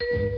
[0.00, 0.35] Hello,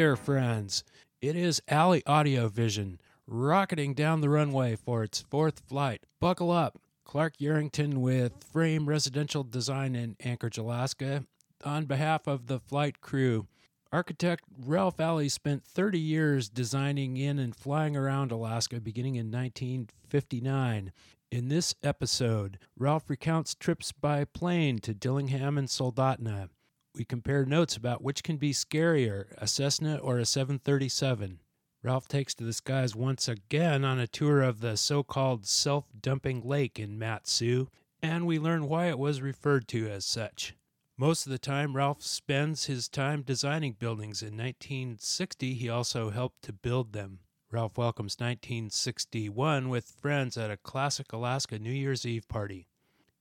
[0.00, 0.82] dear friends.
[1.20, 6.06] It is Alley Audio Vision rocketing down the runway for its fourth flight.
[6.18, 6.80] Buckle up.
[7.04, 11.26] Clark Yarrington with Frame Residential Design in Anchorage, Alaska.
[11.66, 13.46] On behalf of the flight crew,
[13.92, 20.92] architect Ralph Alley spent 30 years designing in and flying around Alaska beginning in 1959.
[21.30, 26.48] In this episode, Ralph recounts trips by plane to Dillingham and Soldotna.
[26.94, 31.38] We compare notes about which can be scarier, a Cessna or a 737.
[31.82, 35.86] Ralph takes to the skies once again on a tour of the so called self
[35.98, 37.68] dumping lake in Mat-Su,
[38.02, 40.54] and we learn why it was referred to as such.
[40.98, 44.20] Most of the time, Ralph spends his time designing buildings.
[44.20, 47.20] In 1960, he also helped to build them.
[47.50, 52.66] Ralph welcomes 1961 with friends at a classic Alaska New Year's Eve party.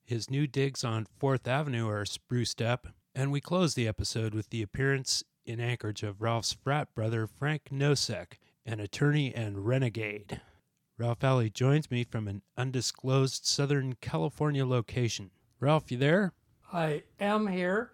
[0.03, 2.88] His new digs on 4th Avenue are spruced up,
[3.20, 7.64] and we close the episode with the appearance in Anchorage of Ralph's frat brother, Frank
[7.70, 10.40] Nosek, an attorney and renegade.
[10.97, 15.31] Ralph Alley joins me from an undisclosed Southern California location.
[15.59, 16.31] Ralph, you there?
[16.72, 17.91] I am here,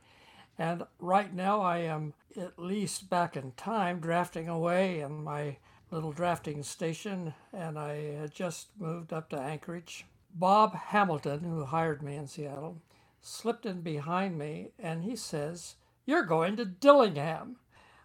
[0.60, 5.58] and right now I am at least back in time drafting away in my
[5.90, 10.06] little drafting station, and I had just moved up to Anchorage.
[10.36, 12.80] Bob Hamilton, who hired me in Seattle,
[13.26, 15.76] slipped in behind me and he says,
[16.06, 17.58] You're going to Dillingham.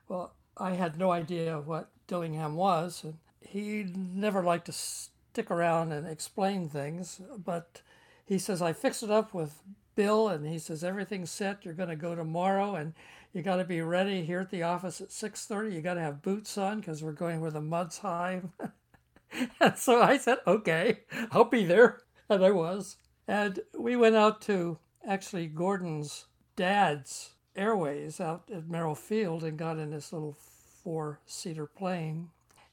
[0.08, 5.92] Well, I had no idea what Dillingham was, and he never liked to stick around
[5.92, 7.82] and explain things, but
[8.25, 9.62] he says, I fixed it up with
[9.94, 11.64] Bill, and he says, Everything's set.
[11.64, 12.94] You're going to go tomorrow, and
[13.32, 15.72] you got to be ready here at the office at 6.30.
[15.72, 18.42] You got to have boots on because we're going where the mud's high.
[19.60, 22.00] and so I said, Okay, I'll be there.
[22.28, 22.97] And I was.
[23.26, 29.78] And we went out to actually Gordon's dad's airways out at Merrill Field and got
[29.78, 30.36] in this little
[30.82, 32.30] four seater plane.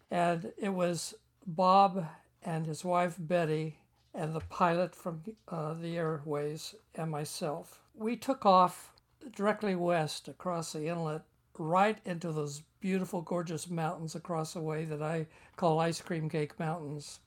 [0.09, 1.15] And it was
[1.45, 2.05] Bob
[2.43, 3.79] and his wife Betty
[4.13, 7.81] and the pilot from uh, the airways and myself.
[7.93, 8.91] We took off
[9.35, 11.21] directly west across the inlet
[11.57, 16.59] right into those beautiful, gorgeous mountains across the way that I call Ice Cream Cake
[16.59, 17.19] Mountains.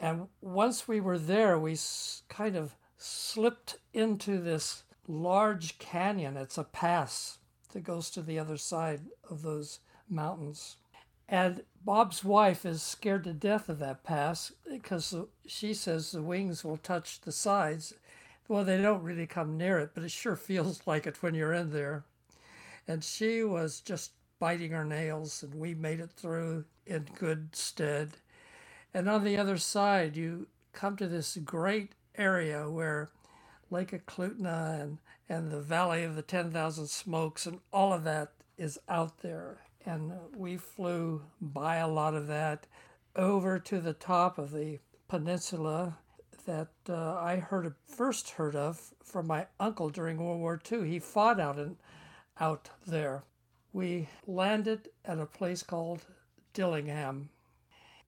[0.00, 1.76] And once we were there, we
[2.28, 6.36] kind of slipped into this large canyon.
[6.36, 7.38] It's a pass
[7.72, 10.76] that goes to the other side of those mountains.
[11.28, 15.14] And Bob's wife is scared to death of that pass because
[15.46, 17.94] she says the wings will touch the sides.
[18.48, 21.52] Well, they don't really come near it, but it sure feels like it when you're
[21.52, 22.04] in there.
[22.86, 28.12] And she was just biting her nails, and we made it through in good stead.
[28.94, 33.10] And on the other side, you come to this great area where
[33.70, 34.98] Lake Eklutna and,
[35.28, 39.58] and the Valley of the 10,000 Smokes and all of that is out there.
[39.86, 42.66] And we flew by a lot of that
[43.16, 45.96] over to the top of the peninsula
[46.46, 50.88] that uh, I heard first heard of from my uncle during World War II.
[50.88, 51.76] He fought out in,
[52.40, 53.24] out there.
[53.72, 56.06] We landed at a place called
[56.54, 57.28] Dillingham.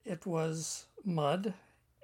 [0.05, 1.55] It was mud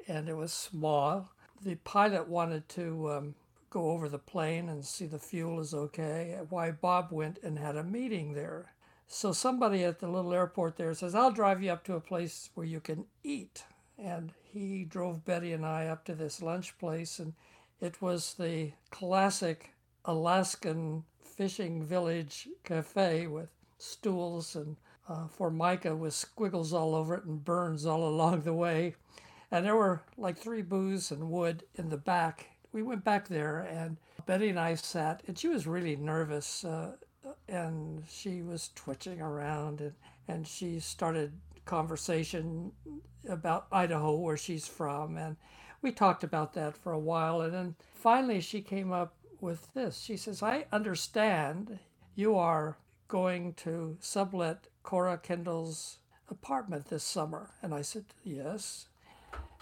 [0.06, 1.30] and it was small
[1.62, 3.34] the pilot wanted to um,
[3.70, 6.38] go over the plane and see the fuel is okay.
[6.48, 8.72] Why Bob went and had a meeting there.
[9.08, 12.50] So somebody at the little airport there says, I'll drive you up to a place
[12.54, 13.64] where you can eat.
[13.98, 17.34] And he drove Betty and I up to this lunch place, and
[17.80, 19.72] it was the classic
[20.04, 23.48] Alaskan fishing village cafe with
[23.78, 24.76] stools and
[25.08, 28.94] uh, formica with squiggles all over it and burns all along the way.
[29.50, 32.50] And there were like three booths and wood in the back.
[32.72, 33.96] we went back there, and
[34.26, 36.96] Betty and I sat, and she was really nervous, uh,
[37.48, 39.94] and she was twitching around, and,
[40.28, 41.32] and she started
[41.64, 42.72] conversation
[43.28, 45.36] about Idaho, where she's from, and
[45.80, 50.00] we talked about that for a while, and then finally she came up with this.
[50.00, 51.78] She says, "I understand
[52.14, 52.78] you are
[53.08, 58.88] going to sublet Cora Kendall's apartment this summer," and I said, "Yes."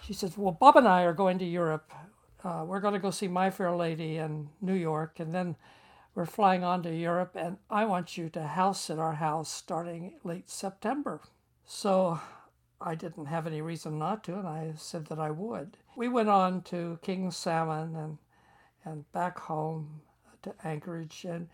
[0.03, 1.91] She says, "Well, Bob and I are going to Europe.
[2.43, 5.55] Uh, we're going to go see My Fair Lady in New York, and then."
[6.15, 10.13] We're flying on to Europe, and I want you to house at our house starting
[10.23, 11.19] late September.
[11.65, 12.21] So
[12.79, 15.77] I didn't have any reason not to, and I said that I would.
[15.95, 18.17] We went on to King Salmon and
[18.85, 20.01] and back home
[20.43, 21.49] to Anchorage, and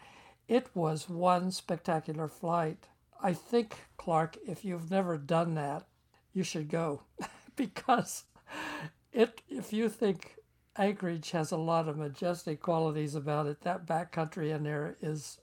[0.47, 2.89] it was one spectacular flight.
[3.23, 5.87] I think, Clark, if you've never done that,
[6.33, 7.03] you should go
[7.55, 8.25] because
[9.13, 9.41] it.
[9.49, 10.35] If you think
[10.77, 15.39] Anchorage has a lot of majestic qualities about it, that backcountry in there is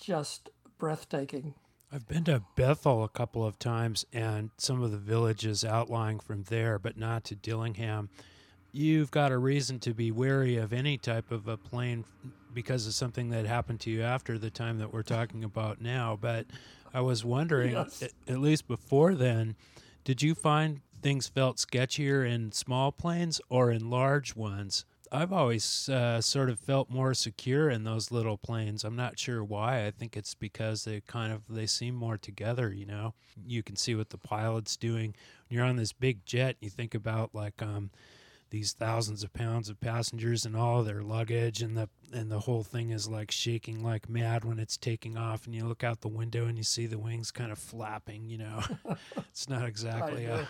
[0.00, 1.54] just breathtaking.
[1.92, 6.44] I've been to Bethel a couple of times and some of the villages outlying from
[6.44, 8.08] there, but not to Dillingham.
[8.72, 12.04] You've got a reason to be wary of any type of a plane
[12.54, 16.16] because of something that happened to you after the time that we're talking about now.
[16.20, 16.46] But
[16.94, 18.02] I was wondering, yes.
[18.02, 19.56] at, at least before then,
[20.04, 24.84] did you find things felt sketchier in small planes or in large ones?
[25.12, 28.84] I've always uh, sort of felt more secure in those little planes.
[28.84, 29.86] I'm not sure why.
[29.86, 32.72] I think it's because they kind of they seem more together.
[32.72, 33.14] You know,
[33.44, 35.14] you can see what the pilot's doing.
[35.48, 37.90] When you're on this big jet, you think about like um,
[38.50, 42.62] these thousands of pounds of passengers and all their luggage, and the and the whole
[42.62, 45.44] thing is like shaking like mad when it's taking off.
[45.44, 48.28] And you look out the window and you see the wings kind of flapping.
[48.28, 48.62] You know,
[49.16, 50.26] it's not exactly.
[50.26, 50.46] A,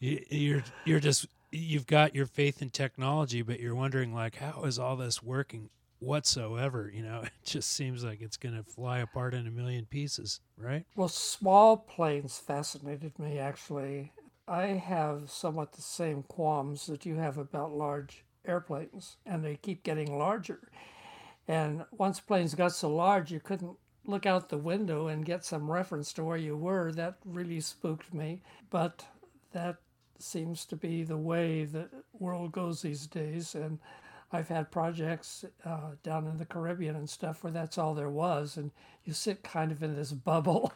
[0.00, 4.78] you're you're just you've got your faith in technology, but you're wondering like, how is
[4.78, 5.68] all this working
[5.98, 6.90] whatsoever?
[6.92, 10.40] You know, it just seems like it's going to fly apart in a million pieces,
[10.56, 10.84] right?
[10.96, 14.12] Well, small planes fascinated me actually.
[14.48, 19.84] I have somewhat the same qualms that you have about large airplanes, and they keep
[19.84, 20.70] getting larger.
[21.46, 23.76] And once planes got so large, you couldn't
[24.06, 26.90] look out the window and get some reference to where you were.
[26.90, 28.42] That really spooked me.
[28.70, 29.04] But
[29.52, 29.76] that
[30.22, 31.88] seems to be the way the
[32.18, 33.54] world goes these days.
[33.54, 33.78] And
[34.32, 38.56] I've had projects uh, down in the Caribbean and stuff where that's all there was,
[38.56, 38.70] and
[39.04, 40.72] you sit kind of in this bubble.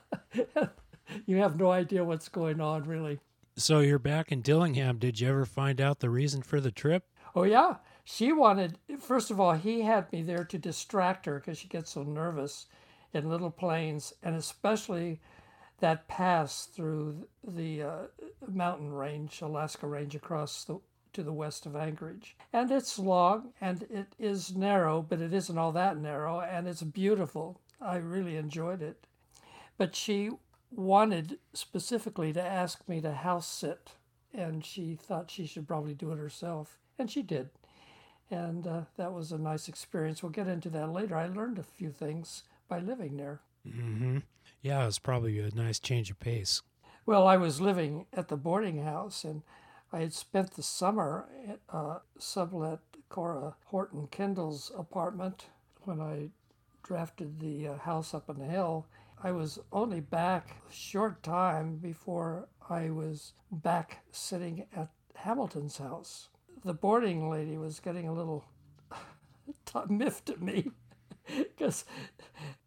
[1.27, 3.21] you have no idea what's going on, really.
[3.57, 4.99] So you're back in Dillingham.
[4.99, 7.05] Did you ever find out the reason for the trip?
[7.37, 8.79] Oh yeah, she wanted.
[8.99, 12.67] First of all, he had me there to distract her because she gets so nervous
[13.13, 15.21] in little planes, and especially
[15.85, 17.99] that pass through the uh,
[18.49, 20.81] mountain range, Alaska Range, across the
[21.13, 22.37] to the west of Anchorage.
[22.55, 26.83] And it's long and it is narrow, but it isn't all that narrow, and it's
[26.83, 27.61] beautiful.
[27.83, 29.07] I really enjoyed it.
[29.77, 30.31] But she
[30.73, 33.91] wanted specifically to ask me to house sit,
[34.33, 37.51] and she thought she should probably do it herself, and she did.
[38.31, 40.23] And uh, that was a nice experience.
[40.23, 41.15] We'll get into that later.
[41.15, 43.43] I learned a few things by living there.
[43.69, 44.21] Mm-hmm.
[44.65, 46.63] Yeah, it was probably a nice change of pace.
[47.05, 49.43] Well, I was living at the boarding house, and
[49.93, 52.79] I had spent the summer at uh, sublet
[53.11, 55.49] Cora Horton Kendall's apartment
[55.83, 56.31] when I
[56.83, 58.87] drafted the uh, house up on the hill.
[59.23, 66.31] I was only back a short time before I was back sitting at Hamilton's house.
[66.65, 68.47] The boarding lady was getting a little
[69.91, 70.71] miffed at me
[71.37, 71.85] because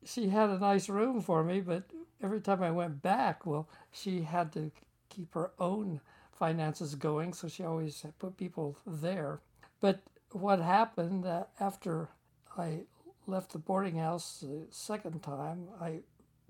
[0.06, 1.84] she had a nice room for me, but
[2.22, 4.72] every time I went back, well, she had to
[5.10, 6.02] keep her own
[6.38, 9.42] finances going, so she always put people there.
[9.80, 12.10] But what happened uh, after
[12.58, 12.82] I
[13.26, 16.00] left the boarding house the second time, I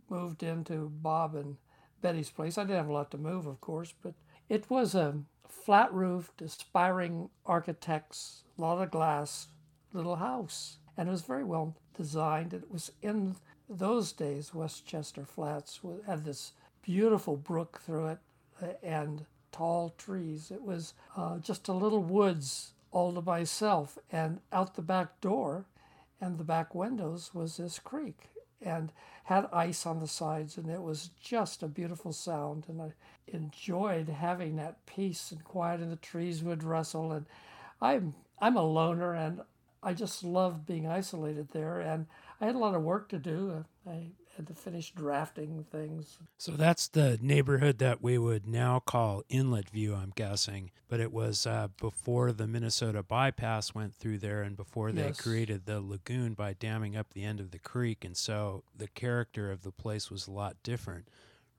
[0.09, 1.57] moved into Bob and
[2.01, 2.57] Betty's place.
[2.57, 4.13] I didn't have a lot to move, of course, but
[4.49, 5.15] it was a
[5.47, 9.47] flat roofed, aspiring architect's, lot of glass
[9.93, 10.77] little house.
[10.95, 12.53] And it was very well designed.
[12.53, 13.35] It was in
[13.69, 18.19] those days, Westchester Flats had this beautiful brook through it
[18.61, 20.51] uh, and tall trees.
[20.51, 23.97] It was uh, just a little woods all to myself.
[24.11, 25.65] And out the back door
[26.21, 28.29] and the back windows was this creek
[28.61, 28.91] and
[29.25, 30.57] had ice on the sides.
[30.57, 32.65] And it was just a beautiful sound.
[32.67, 32.93] And I
[33.27, 37.11] enjoyed having that peace and quiet, and the trees would rustle.
[37.11, 37.25] And
[37.81, 39.41] I'm, I'm a loner and
[39.83, 41.79] I just loved being isolated there.
[41.79, 42.07] And
[42.39, 43.65] I had a lot of work to do.
[43.87, 46.19] I had to finish drafting things.
[46.37, 50.69] So that's the neighborhood that we would now call Inlet View, I'm guessing.
[50.87, 55.19] But it was uh, before the Minnesota bypass went through there and before they Yes.
[55.19, 58.05] created the lagoon by damming up the end of the creek.
[58.05, 61.07] And so the character of the place was a lot different,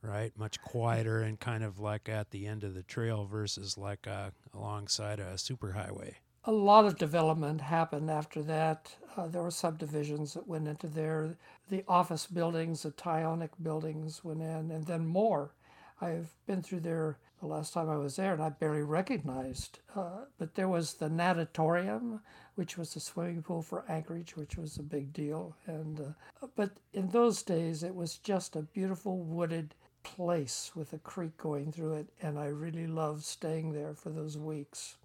[0.01, 0.33] right?
[0.39, 4.31] Much quieter and kind of like at the end of the trail versus like uh,
[4.55, 6.15] alongside a superhighway.
[6.49, 8.97] A lot of development happened after that.
[9.15, 11.37] Uh, there were subdivisions that went into there.
[11.69, 15.53] The office buildings, the Tionic buildings went in, and then more.
[16.01, 19.81] I've been through there the last time I was there, and I barely recognized.
[19.95, 22.23] Uh, but there was the natatorium,
[22.55, 25.55] which was the swimming pool for Anchorage, which was a big deal.
[25.67, 30.99] And uh, but in those days, it was just a beautiful wooded place with a
[30.99, 34.97] creek going through it, and I really loved staying there for those weeks.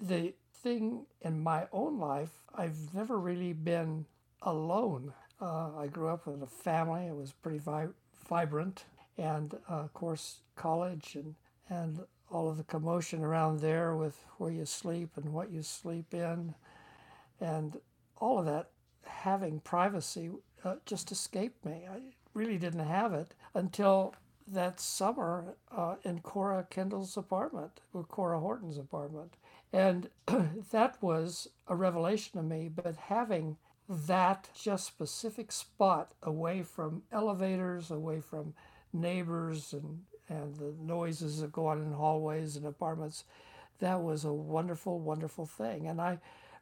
[0.00, 4.06] The thing in my own life, I've never really been
[4.42, 5.12] alone.
[5.40, 7.88] Uh, I grew up with a family; it was pretty vi-
[8.28, 8.84] vibrant,
[9.18, 11.34] and uh, of course, college and
[11.68, 12.00] and
[12.30, 16.54] all of the commotion around there with where you sleep and what you sleep in,
[17.40, 17.80] and
[18.18, 18.70] all of that.
[19.04, 20.30] Having privacy
[20.64, 21.86] uh, just escaped me.
[21.90, 21.98] I
[22.34, 24.14] really didn't have it until
[24.46, 29.34] that summer uh, in Cora Kendall's apartment, or Cora Horton's apartment.
[29.72, 30.08] And
[30.70, 32.68] that was a revelation to me.
[32.68, 33.56] But having
[33.88, 38.54] that just specific spot away from elevators, away from
[38.92, 43.24] neighbors and, and the noises that go on in hallways and apartments,
[43.80, 45.88] that was a wonderful, wonderful thing.
[45.88, 46.18] And I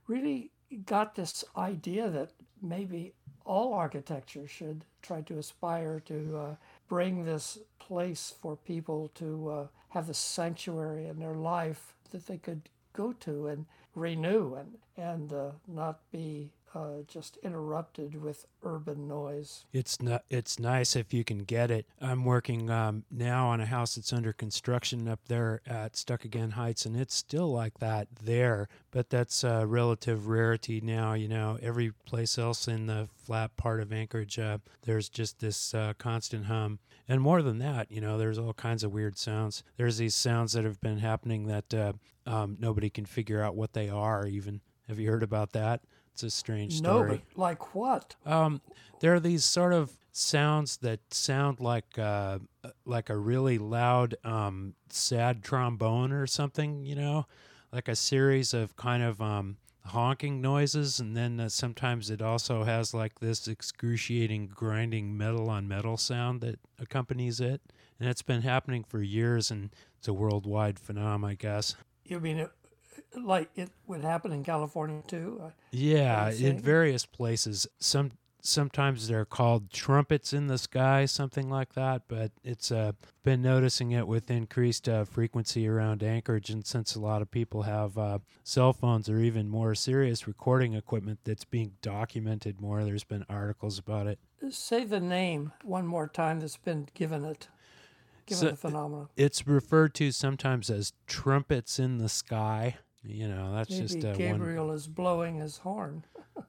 [0.07, 0.50] really
[0.87, 2.31] got this idea that
[2.62, 3.12] maybe
[3.45, 6.55] all architecture should try to aspire to uh,
[6.88, 12.38] bring this place for people to uh, have the sanctuary in their life that they
[12.38, 19.09] could go to and renew and and uh, not be uh, just interrupted with urban
[19.09, 19.65] noise.
[19.73, 20.25] It's not.
[20.31, 21.87] It's nice if you can get it.
[22.00, 26.87] I'm working um, now on a house that's under construction up there at Stuckagain Heights,
[26.87, 28.69] and it's still like that there.
[28.91, 31.15] But that's a relative rarity now.
[31.15, 35.75] You know, every place else in the flat part of Anchorage, uh, there's just this
[35.75, 36.79] uh, constant hum.
[37.09, 39.65] And more than that, you know, there's all kinds of weird sounds.
[39.77, 41.93] There's these sounds that have been happening that uh,
[42.25, 44.29] um, nobody can figure out what they are.
[44.29, 45.81] Even have you heard about that?
[46.23, 47.23] It's a strange No, story.
[47.33, 48.15] but like what?
[48.27, 48.61] Um,
[49.00, 52.41] there are these sort of sounds that sound like uh,
[52.85, 56.85] like a really loud, um, sad trombone or something.
[56.85, 57.27] You know,
[57.73, 62.65] like a series of kind of um, honking noises, and then uh, sometimes it also
[62.65, 67.62] has like this excruciating grinding metal on metal sound that accompanies it.
[67.99, 71.77] And it's been happening for years, and it's a worldwide phenomenon, I guess.
[72.05, 72.50] You mean it,
[73.17, 75.52] like it would happen in California too?
[75.71, 77.67] Yeah, in various places.
[77.79, 78.12] Some
[78.43, 82.02] sometimes they're called trumpets in the sky, something like that.
[82.09, 87.00] But it's uh, been noticing it with increased uh, frequency around Anchorage, and since a
[87.00, 91.73] lot of people have uh, cell phones or even more serious recording equipment that's being
[91.83, 94.19] documented more, there's been articles about it.
[94.50, 97.49] Say the name one more time that's been given it,
[98.25, 99.09] given So- the phenomenon.
[99.17, 102.79] It's referred to sometimes as trumpets in the sky.
[103.02, 106.04] You know, that's Maybe just uh, one Gabriel is blowing his horn.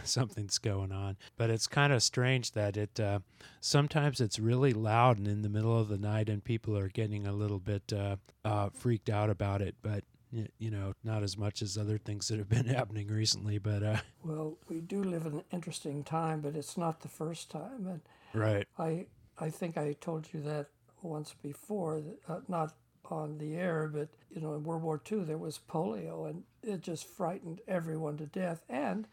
[0.04, 1.16] something's going on.
[1.36, 3.20] But it's kind of strange that it uh,
[3.60, 7.26] sometimes it's really loud and in the middle of the night, and people are getting
[7.26, 9.76] a little bit uh, uh, freaked out about it.
[9.82, 13.58] But you know, not as much as other things that have been happening recently.
[13.58, 17.50] But uh, Well, we do live in an interesting time, but it's not the first
[17.50, 17.86] time.
[17.86, 18.00] And
[18.34, 19.06] right, I,
[19.38, 20.66] I think I told you that
[21.02, 22.74] once before, that, uh, not
[23.12, 26.82] on the air, but you know, in World War II there was polio, and it
[26.82, 28.62] just frightened everyone to death.
[28.68, 29.06] And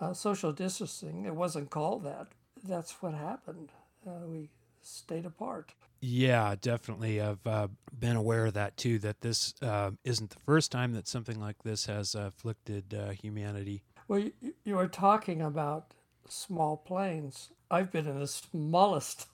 [0.00, 2.28] uh, social distancing, it wasn't called that.
[2.62, 3.70] That's what happened.
[4.06, 4.50] Uh, we
[4.82, 5.72] stayed apart.
[6.00, 7.20] yeah, definitely.
[7.20, 7.68] I've uh,
[7.98, 8.98] been aware of that too.
[8.98, 13.82] That this uh, isn't the first time that something like this has afflicted uh, humanity.
[14.08, 14.32] Well, you,
[14.64, 15.94] you were talking about
[16.28, 17.50] small planes.
[17.70, 19.26] I've been in the smallest.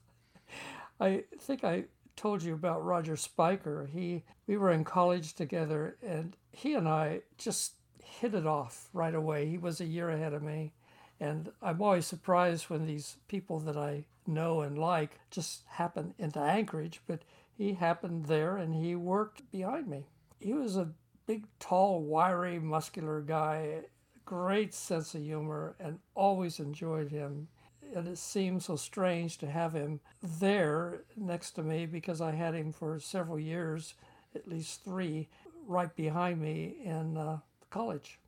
[1.00, 1.84] I think I
[2.20, 3.88] told you about Roger Spiker.
[3.90, 7.72] He we were in college together, and he and I just
[8.02, 9.46] hit it off right away.
[9.46, 10.72] He was a year ahead of me,
[11.18, 16.40] and I'm always surprised when these people that I know and like just happen into
[16.40, 17.00] Anchorage.
[17.06, 17.22] But
[17.56, 20.04] he happened there, and he worked behind me.
[20.40, 20.92] He was a
[21.26, 23.84] big, tall, wiry, muscular guy
[24.30, 27.48] great sense of humor and always enjoyed him.
[27.94, 32.54] And it seemed so strange to have him there next to me because I had
[32.54, 33.94] him for several years,
[34.34, 35.28] at least three,
[35.66, 37.38] right behind me in uh,
[37.70, 38.18] college.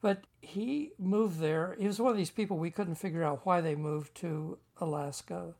[0.00, 1.76] But he moved there.
[1.78, 5.54] He was one of these people we couldn't figure out why they moved to Alaska.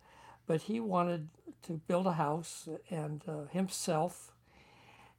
[0.46, 1.28] but he wanted
[1.62, 4.32] to build a house and uh, himself.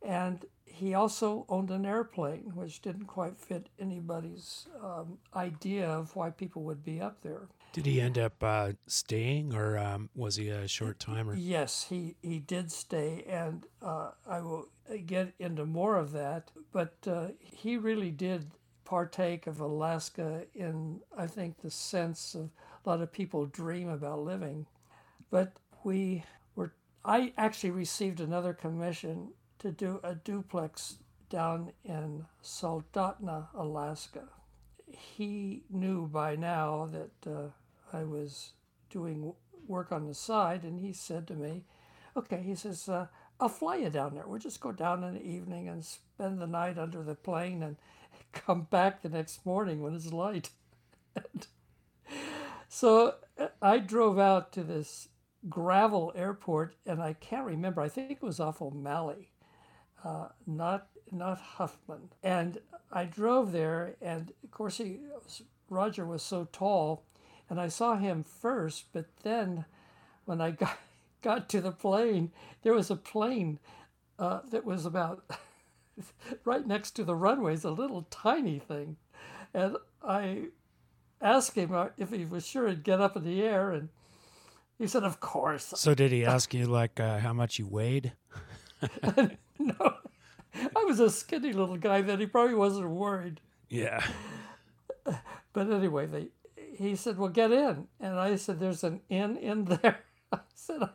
[0.01, 6.29] And he also owned an airplane, which didn't quite fit anybody's um, idea of why
[6.29, 7.47] people would be up there.
[7.75, 11.36] Did he end up uh, staying, or um, was he a short timer?
[11.36, 14.70] Yes, he, he did stay, and uh, I will
[15.05, 16.51] get into more of that.
[16.72, 18.51] But uh, he really did
[18.86, 22.50] partake of Alaska in, I think, the sense of
[22.86, 24.67] a lot of people dream about living.
[25.29, 25.51] But
[25.84, 26.24] we
[26.55, 26.72] were,
[27.03, 34.29] I actually received another commission to do a duplex down in Soldotna, Alaska.
[34.88, 37.50] He knew by now that uh,
[37.93, 38.53] I was
[38.89, 39.33] doing
[39.67, 41.63] work on the side, and he said to me,
[42.17, 43.07] Okay, he says, uh,
[43.39, 44.25] I'll fly you down there.
[44.25, 47.75] We'll just go down in the evening and spend the night under the plane and
[48.31, 50.49] come back the next morning when it's light.
[52.69, 55.09] so uh, I drove out to this
[55.49, 57.81] gravel airport, and I can't remember.
[57.81, 59.31] I think it was off O'Malley,
[60.03, 62.09] uh, not not Huffman.
[62.23, 62.59] And
[62.91, 64.99] I drove there, and of course he
[65.69, 67.04] Roger was so tall,
[67.49, 68.85] and I saw him first.
[68.93, 69.65] But then,
[70.25, 70.77] when I got
[71.21, 72.31] got to the plane,
[72.63, 73.59] there was a plane
[74.19, 75.23] uh, that was about
[76.45, 78.97] right next to the runways, a little tiny thing,
[79.53, 80.45] and I
[81.21, 83.89] asked him uh, if he was sure he'd get up in the air, and
[84.77, 88.13] he said, "Of course." So did he ask you like uh, how much you weighed?
[89.59, 89.95] no,
[90.75, 92.19] I was a skinny little guy then.
[92.19, 93.41] He probably wasn't worried.
[93.69, 94.05] Yeah.
[95.55, 96.27] But anyway, they,
[96.77, 100.00] he said, "Well, get in," and I said, "There's an in in there."
[100.32, 100.89] I said,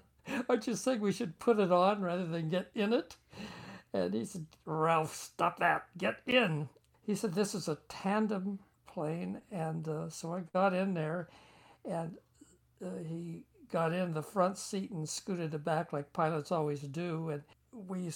[0.49, 3.17] "Aren't you saying we should put it on rather than get in it?"
[3.93, 5.87] And he said, "Ralph, stop that.
[5.97, 6.69] Get in."
[7.03, 11.29] He said, "This is a tandem plane," and uh, so I got in there,
[11.85, 12.17] and
[12.85, 17.31] uh, he got in the front seat and scooted it back like pilots always do,
[17.31, 18.11] and we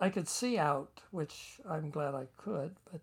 [0.00, 3.00] I could see out, which I'm glad I could, but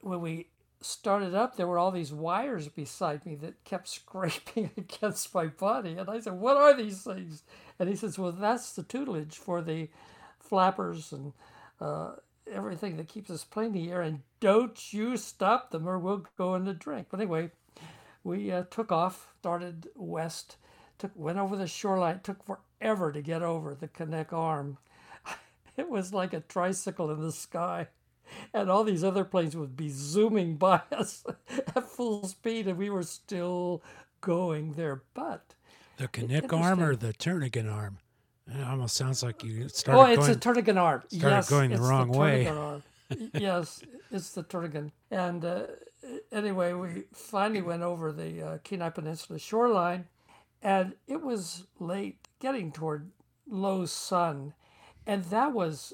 [0.00, 0.48] when we
[0.84, 5.96] started up, there were all these wires beside me that kept scraping against my body.
[5.96, 7.42] And I said, What are these things?
[7.78, 9.88] And he says, Well, that's the tutelage for the
[10.38, 11.32] flappers and
[11.80, 12.12] uh,
[12.50, 14.02] everything that keeps us plane in the air.
[14.02, 17.08] And don't you stop them or we'll go in the drink.
[17.10, 17.50] But anyway,
[18.24, 20.56] we uh, took off, started west,
[20.98, 22.16] took went over the shoreline.
[22.16, 24.78] It took forever to get over the Knik Arm.
[25.74, 27.88] It was like a tricycle in the sky
[28.52, 31.24] and all these other planes would be zooming by us
[31.74, 33.82] at full speed, and we were still
[34.20, 35.02] going there.
[35.14, 35.54] But
[35.96, 37.98] The Knik arm or the Turnagain arm?
[38.48, 40.00] It almost sounds like you started.
[40.00, 41.02] Oh, it's going, a Turnagain arm.
[41.08, 42.46] Started yes, going the wrong the way.
[42.46, 42.82] arm.
[43.34, 44.90] yes, it's the Turnagain.
[45.10, 45.66] And uh,
[46.30, 50.06] anyway, we finally went over the uh, Kenai Peninsula shoreline,
[50.60, 53.10] and it was late, getting toward
[53.48, 54.54] low sun,
[55.06, 55.92] and that was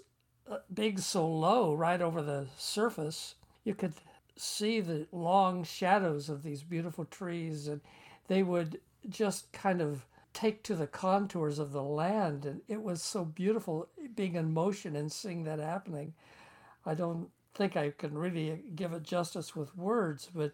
[0.72, 3.34] big so low right over the surface,
[3.64, 3.94] you could
[4.36, 7.80] see the long shadows of these beautiful trees, and
[8.28, 12.44] they would just kind of take to the contours of the land.
[12.44, 16.14] And it was so beautiful being in motion and seeing that happening.
[16.86, 20.52] I don't think I can really give it justice with words, but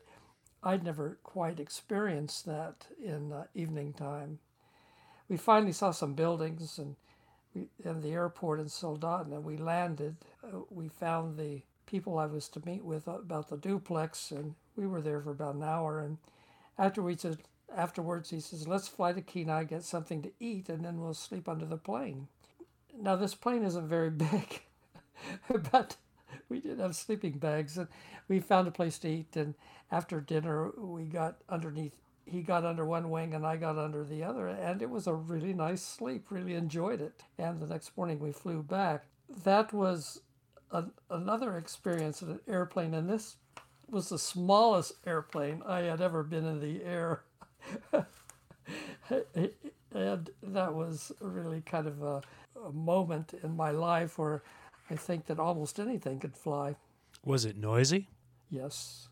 [0.62, 4.38] I'd never quite experienced that in uh, evening time.
[5.28, 6.96] We finally saw some buildings and
[7.55, 9.43] we, in the airport in Soldotna.
[9.43, 10.17] We landed.
[10.43, 14.87] Uh, we found the people I was to meet with about the duplex, and we
[14.87, 16.01] were there for about an hour.
[16.01, 16.19] And
[16.79, 17.38] after we said,
[17.75, 21.49] afterwards, he says, "Let's fly to Kenai, get something to eat, and then we'll sleep
[21.49, 22.29] under the plane."
[22.97, 24.62] Now this plane isn't very big,
[25.71, 25.97] but
[26.49, 27.88] we did have sleeping bags, and
[28.29, 29.37] we found a place to eat.
[29.37, 29.55] And
[29.90, 34.23] after dinner, we got underneath he got under one wing and I got under the
[34.25, 36.27] other, and it was a really nice sleep.
[36.31, 37.23] Really enjoyed it.
[37.39, 39.05] And the next morning we flew back.
[39.45, 40.21] That was
[40.71, 43.37] a, another experience in an airplane, and this
[43.91, 47.23] was the smallest airplane I had ever been in the air.
[49.93, 52.23] and that was really kind of a,
[52.65, 54.43] a moment in my life where
[54.91, 56.77] I think that almost anything could fly.
[57.25, 58.09] Was it noisy?
[58.51, 59.09] Yes.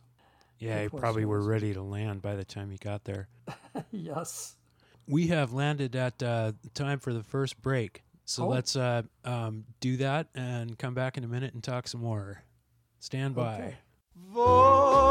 [0.63, 3.27] Yeah, you probably were ready to land by the time you got there.
[3.91, 4.55] yes.
[5.09, 8.05] We have landed at uh, time for the first break.
[8.25, 8.49] So Oh.
[8.49, 12.45] let's uh, um, do that and come back in a minute and talk some more.
[13.01, 13.55] Stand by.
[13.57, 13.75] Okay.
[14.33, 15.03] Volare,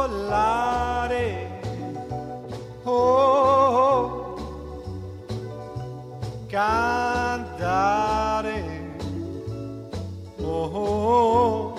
[2.85, 4.37] oh,
[6.47, 8.53] cantare,
[10.39, 11.75] oh,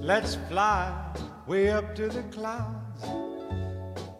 [0.00, 1.01] let's fly
[1.52, 3.04] way up to the clouds,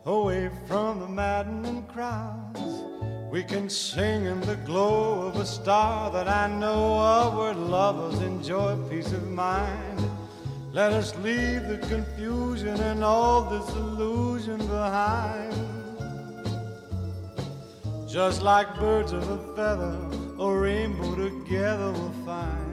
[0.05, 2.61] away from the maddening crowds.
[3.31, 8.21] We can sing in the glow of a star that I know of where lovers
[8.21, 10.11] enjoy peace of mind.
[10.75, 15.57] Let us leave the confusion and all this illusion behind.
[18.07, 19.97] Just like birds of a feather,
[20.39, 22.73] a rainbow together we'll find.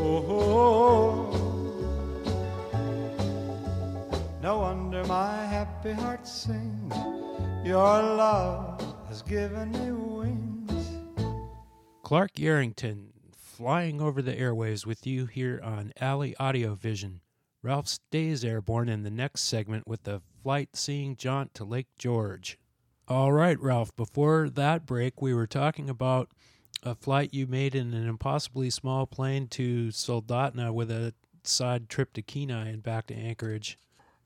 [0.00, 1.30] oh.
[4.42, 6.94] No wonder my happy heart sings.
[7.64, 10.88] Your love has given me wings.
[12.02, 17.20] Clark Yarrington flying over the airwaves with you here on Alley Audio Vision.
[17.62, 22.58] Ralph stays airborne in the next segment with the flight seeing jaunt to Lake George.
[23.08, 26.28] All right, Ralph, before that break, we were talking about
[26.82, 32.12] a flight you made in an impossibly small plane to Soldotna with a side trip
[32.12, 33.78] to Kenai and back to Anchorage.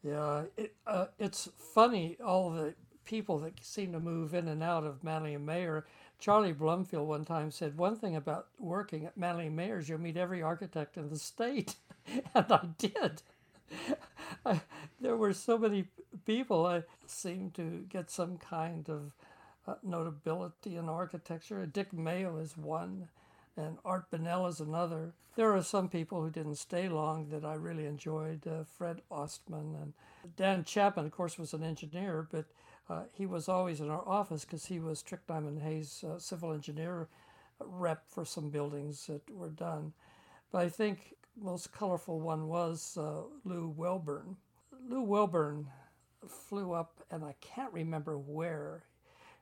[0.03, 4.83] Yeah, it, uh, it's funny all the people that seem to move in and out
[4.83, 5.87] of Manley and Mayer.
[6.19, 10.01] Charlie Blumfield one time said one thing about working at Manley and Mayer is you'll
[10.01, 11.77] meet every architect in the state,
[12.35, 13.23] and I did.
[14.45, 14.61] I,
[15.01, 15.87] there were so many
[16.27, 16.67] people.
[16.67, 19.13] I seemed to get some kind of
[19.67, 21.65] uh, notability in architecture.
[21.67, 23.09] Dick Mayo is one,
[23.57, 25.13] and Art Bennell is another.
[25.37, 28.47] There are some people who didn't stay long that I really enjoyed.
[28.47, 29.93] Uh, Fred Ostman and
[30.37, 32.47] Dan Chapman, of course, was an engineer, but
[32.91, 36.53] uh, he was always in our office because he was Tryck Nyman Hayes' uh, civil
[36.53, 37.09] engineer
[37.61, 39.93] rep for some buildings that were done.
[40.51, 44.37] But I think most colorful one was uh, Lou Welburn.
[44.89, 45.67] Lou Welburn
[46.27, 48.85] flew up, and I can't remember where.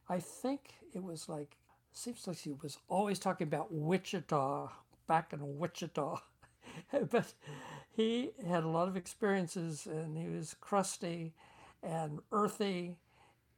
[0.09, 1.57] I think it was like,
[1.93, 4.71] seems like he was always talking about Wichita,
[5.07, 6.21] back in Wichita.
[7.11, 7.33] but
[7.91, 11.33] he had a lot of experiences, and he was crusty
[11.83, 12.97] and earthy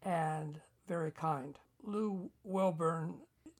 [0.03, 1.59] and very kind.
[1.83, 3.14] Lou Welburn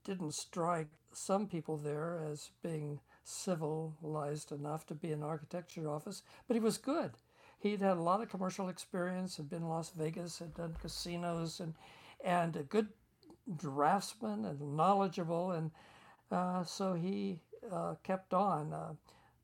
[0.05, 6.55] didn't strike some people there as being civilized enough to be in architecture office, but
[6.55, 7.13] he was good.
[7.61, 11.61] He'd had a lot of commercial experience, had been in Las Vegas, had done casinos,
[11.61, 11.75] and
[12.25, 12.89] and a good
[13.57, 15.71] draftsman and knowledgeable, and
[16.31, 17.39] uh, so he
[17.71, 18.73] uh, kept on.
[18.73, 18.95] Uh,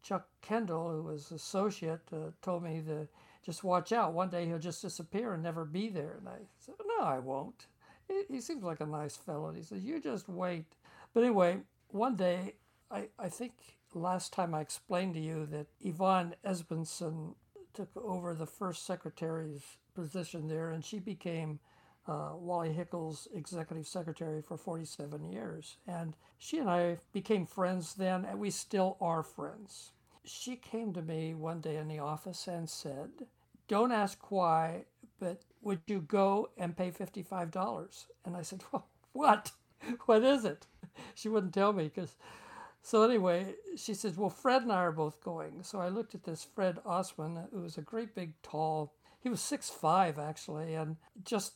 [0.03, 3.09] Chuck Kendall, who was associate, uh, told me to
[3.43, 4.13] just watch out.
[4.13, 6.17] One day he'll just disappear and never be there.
[6.19, 7.67] And I said, No, I won't.
[8.07, 9.49] He, he seems like a nice fellow.
[9.49, 10.67] And he said, You just wait.
[11.15, 12.55] But anyway, one day,
[12.91, 13.53] I, I think
[13.95, 17.35] last time I explained to you that Yvonne Esbenson
[17.73, 19.63] took over the first secretary's
[19.95, 21.59] position there, and she became
[22.07, 25.77] uh, Wally Hickel's executive secretary for 47 years.
[25.87, 29.93] And she and I became friends then, and we still are friends.
[30.25, 33.11] She came to me one day in the office and said,
[33.69, 34.85] Don't ask why,
[35.19, 38.07] but would you go and pay $55?
[38.25, 39.53] And I said, Well, what?
[40.07, 40.67] What is it?
[41.15, 42.17] She wouldn't tell me because.
[42.85, 46.25] So anyway, she says, "Well, Fred and I are both going." So I looked at
[46.25, 48.93] this Fred Ostman, who was a great big, tall.
[49.21, 51.55] He was six five actually, and just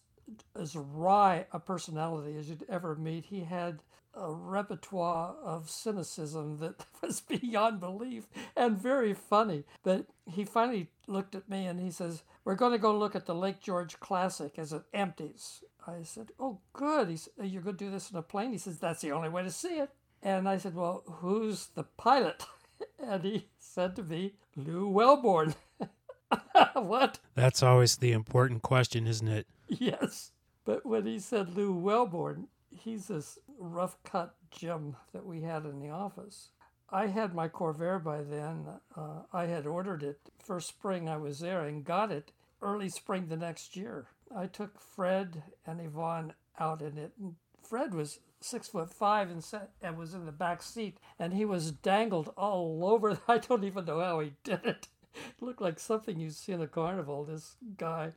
[0.58, 3.26] as wry a personality as you'd ever meet.
[3.26, 3.80] He had
[4.14, 9.64] a repertoire of cynicism that was beyond belief and very funny.
[9.82, 13.26] But he finally looked at me and he says, We're going to go look at
[13.26, 15.62] the Lake George Classic as it empties.
[15.86, 17.08] I said, Oh, good.
[17.08, 18.52] He said, You're going to do this in a plane?
[18.52, 19.90] He says, That's the only way to see it.
[20.22, 22.44] And I said, Well, who's the pilot?
[23.00, 25.54] And he said to me, Lou Welburn.
[26.74, 27.18] what?
[27.34, 29.46] That's always the important question, isn't it?
[29.68, 30.32] Yes.
[30.64, 35.80] But when he said Lou Welburn, he's this rough cut Jim that we had in
[35.80, 36.50] the office.
[36.90, 38.66] I had my Corvair by then.
[38.96, 43.26] Uh, I had ordered it first spring I was there and got it early spring
[43.28, 44.06] the next year.
[44.34, 47.12] I took Fred and Yvonne out in it.
[47.20, 47.36] And
[47.68, 51.44] Fred was six foot five and, sat, and was in the back seat, and he
[51.44, 53.18] was dangled all over.
[53.28, 54.88] I don't even know how he did it.
[55.14, 57.24] It looked like something you see in a carnival.
[57.24, 58.12] This guy,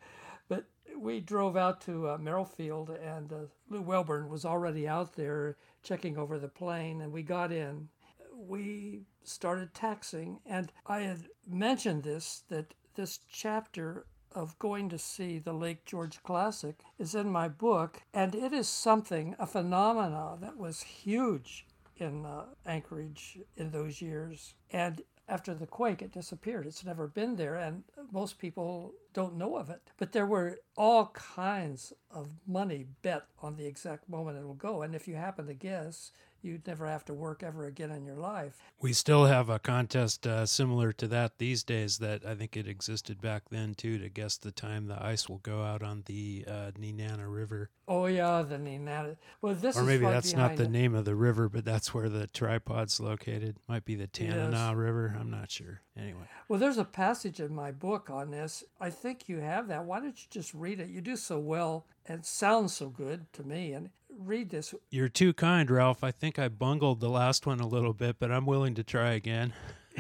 [0.47, 0.65] but
[0.97, 3.37] we drove out to uh, Merrill Field, and uh,
[3.69, 7.89] Lou Welburn was already out there checking over the plane, and we got in.
[8.33, 15.39] We started taxing, and I had mentioned this that this chapter of going to see
[15.39, 20.57] the Lake George Classic is in my book, and it is something, a phenomena that
[20.57, 21.65] was huge
[21.97, 24.53] in uh, Anchorage in those years.
[24.71, 26.65] And after the quake, it disappeared.
[26.65, 29.81] It's never been there, and most people don't know of it.
[29.97, 34.81] But there were all kinds of money bet on the exact moment it will go.
[34.81, 36.11] And if you happen to guess,
[36.43, 38.57] you'd never have to work ever again in your life.
[38.79, 42.67] We still have a contest uh, similar to that these days that I think it
[42.67, 46.45] existed back then too to guess the time the ice will go out on the
[46.47, 47.69] uh, Nenana River.
[47.87, 49.17] Oh yeah, the Nenana.
[49.41, 50.71] Well, this or maybe that's not the it.
[50.71, 53.57] name of the river, but that's where the tripod's located.
[53.67, 54.75] Might be the Tanana.
[54.75, 55.15] River.
[55.19, 55.81] I'm not sure.
[55.97, 56.23] Anyway.
[56.47, 58.63] Well, there's a passage in my book on this.
[58.79, 59.85] I think you have that.
[59.85, 60.89] Why don't you just read it?
[60.89, 63.73] You do so well and sounds so good to me.
[63.73, 64.73] And read this.
[64.89, 66.03] You're too kind, Ralph.
[66.03, 69.11] I think I bungled the last one a little bit, but I'm willing to try
[69.13, 69.53] again.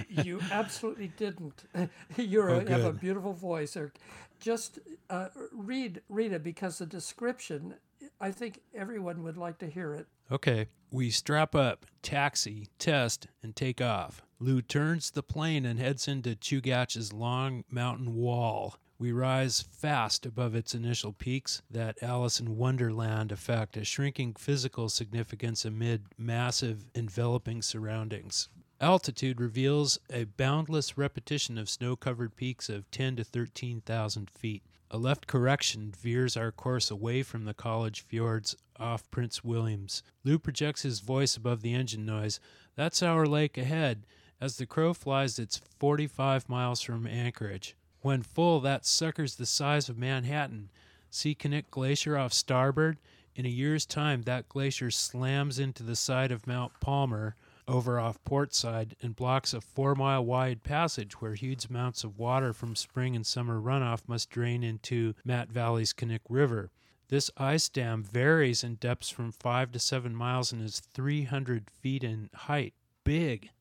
[0.09, 1.63] you absolutely didn't.
[2.17, 3.75] You oh, have a beautiful voice.
[3.75, 3.91] Or
[4.39, 7.75] just uh, read read it because the description.
[8.19, 10.07] I think everyone would like to hear it.
[10.31, 14.23] Okay, we strap up, taxi, test, and take off.
[14.39, 18.75] Lou turns the plane and heads into Chugach's long mountain wall.
[19.01, 24.89] We rise fast above its initial peaks, that Alice in Wonderland effect, a shrinking physical
[24.89, 28.47] significance amid massive enveloping surroundings.
[28.79, 34.61] Altitude reveals a boundless repetition of snow covered peaks of 10 to 13,000 feet.
[34.91, 40.03] A left correction veers our course away from the college fjords off Prince Williams.
[40.23, 42.39] Lou projects his voice above the engine noise.
[42.75, 44.05] That's our lake ahead,
[44.39, 47.75] as the crow flies its 45 miles from Anchorage.
[48.01, 50.69] When full, that sucker's the size of Manhattan.
[51.11, 52.97] See Knik Glacier off starboard?
[53.35, 57.35] In a year's time, that glacier slams into the side of Mount Palmer
[57.67, 62.17] over off port side and blocks a four mile wide passage where huge amounts of
[62.17, 66.71] water from spring and summer runoff must drain into Mat Valley's Knik River.
[67.07, 72.03] This ice dam varies in depths from 5 to 7 miles and is 300 feet
[72.03, 72.73] in height.
[73.03, 73.51] Big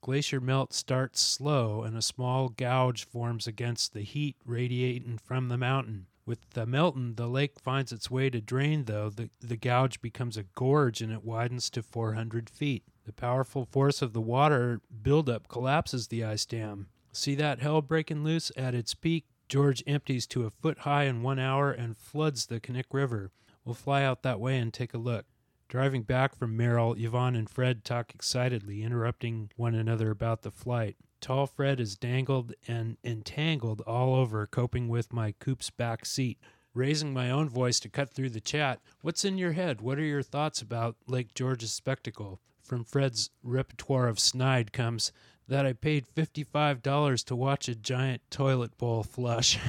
[0.00, 5.58] glacier melt starts slow and a small gouge forms against the heat radiating from the
[5.58, 6.06] mountain.
[6.26, 9.10] With the melting, the lake finds its way to drain, though.
[9.10, 12.82] The, the gouge becomes a gorge and it widens to 400 feet.
[13.04, 16.88] The powerful force of the water buildup collapses the ice dam.
[17.12, 18.50] See that hell breaking loose?
[18.56, 22.58] At its peak, George empties to a foot high in one hour and floods the
[22.58, 23.30] Knik River.
[23.64, 25.26] We'll fly out that way and take a look.
[25.68, 30.96] Driving back from Merrill, Yvonne and Fred talk excitedly, interrupting one another about the flight.
[31.20, 36.38] Tall Fred is dangled and entangled all over, coping with my coupe's back seat.
[36.72, 39.80] Raising my own voice to cut through the chat, what's in your head?
[39.80, 42.40] What are your thoughts about Lake George's spectacle?
[42.62, 45.10] From Fred's repertoire of snide comes
[45.48, 49.58] that I paid $55 to watch a giant toilet bowl flush.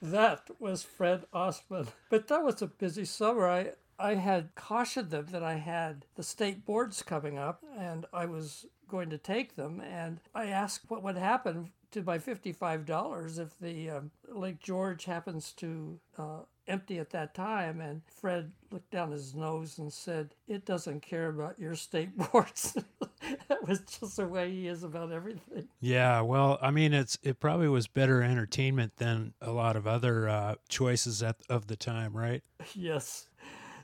[0.00, 1.88] that was Fred Ostman.
[2.10, 3.48] But that was a busy summer.
[3.48, 8.26] I, I had cautioned them that I had the state boards coming up and I
[8.26, 9.80] was going to take them.
[9.80, 15.52] And I asked what would happen to my $55 if the um, Lake George happens
[15.52, 17.80] to uh, empty at that time.
[17.80, 22.76] And Fred looked down his nose and said, It doesn't care about your state boards.
[23.48, 25.68] that was just the way he is about everything.
[25.80, 30.28] Yeah, well, I mean, it's it probably was better entertainment than a lot of other
[30.28, 32.42] uh, choices at, of the time, right?
[32.74, 33.28] Yes.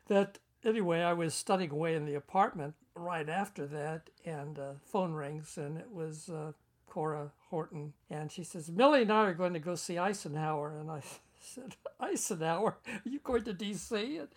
[0.08, 5.12] That anyway, I was studying away in the apartment right after that, and uh, phone
[5.12, 6.52] rings, and it was uh,
[6.86, 10.90] Cora Horton, and she says, "Millie and I are going to go see Eisenhower," and
[10.90, 11.00] I
[11.40, 14.28] said, "Eisenhower, are you going to D.C.?" And,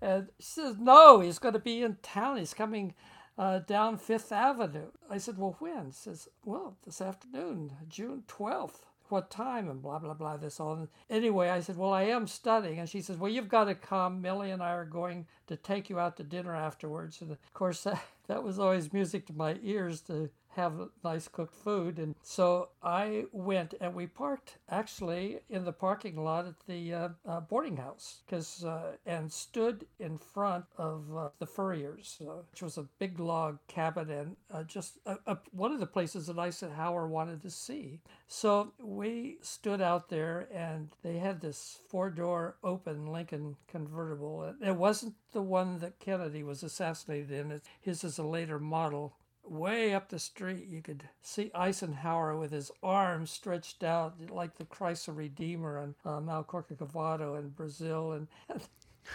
[0.00, 2.38] and she says, "No, he's going to be in town.
[2.38, 2.94] He's coming."
[3.38, 4.90] Uh, down Fifth Avenue.
[5.08, 5.92] I said, Well, when?
[5.92, 9.68] She says, Well, this afternoon, June 12th what time?
[9.68, 12.78] And blah blah blah this all anyway i said well i am studying.
[12.78, 14.20] And she says well you've got to come.
[14.20, 17.20] Millie and i are going to take you out to dinner afterwards.
[17.20, 21.54] And of course that, that was always music to my ears to have nice cooked
[21.54, 21.98] food.
[21.98, 27.08] And so I went and we parked actually in the parking lot at the uh,
[27.26, 32.62] uh, boarding house because uh, and stood in front of uh, the Furriers, uh, which
[32.62, 34.98] was a big log cabin and uh, just
[35.52, 38.00] one of the places that Eisenhower wanted to see.
[38.26, 44.54] So we stood out there and they had this four door open Lincoln convertible.
[44.60, 47.60] It wasn't the one that Kennedy was assassinated in.
[47.80, 49.14] His is a later model
[49.50, 54.64] way up the street, you could see Eisenhower with his arms stretched out like the
[54.64, 58.60] Christ the Redeemer on uh, Mount Corcovado in Brazil, and, and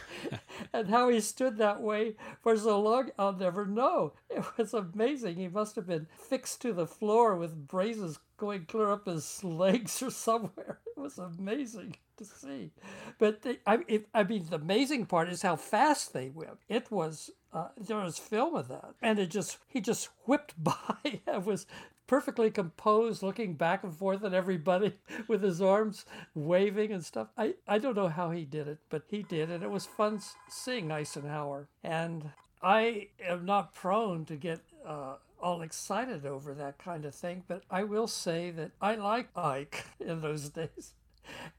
[0.73, 4.13] and how he stood that way for so long, I'll never know.
[4.29, 5.35] It was amazing.
[5.35, 10.01] He must have been fixed to the floor with braces going clear up his legs
[10.03, 10.79] or somewhere.
[10.86, 12.71] It was amazing to see.
[13.17, 16.60] But they, I, it, I mean, the amazing part is how fast they went.
[16.67, 20.97] It was uh, there was film of that, and it just he just whipped by.
[21.06, 21.65] it was
[22.06, 27.29] perfectly composed, looking back and forth at everybody with his arms waving and stuff.
[27.38, 30.19] I, I don't know how he did it, but he did, and it was fun
[30.49, 31.69] seeing Eisenhower.
[31.82, 37.43] And I am not prone to get uh, all excited over that kind of thing,
[37.47, 40.93] but I will say that I liked Ike in those days.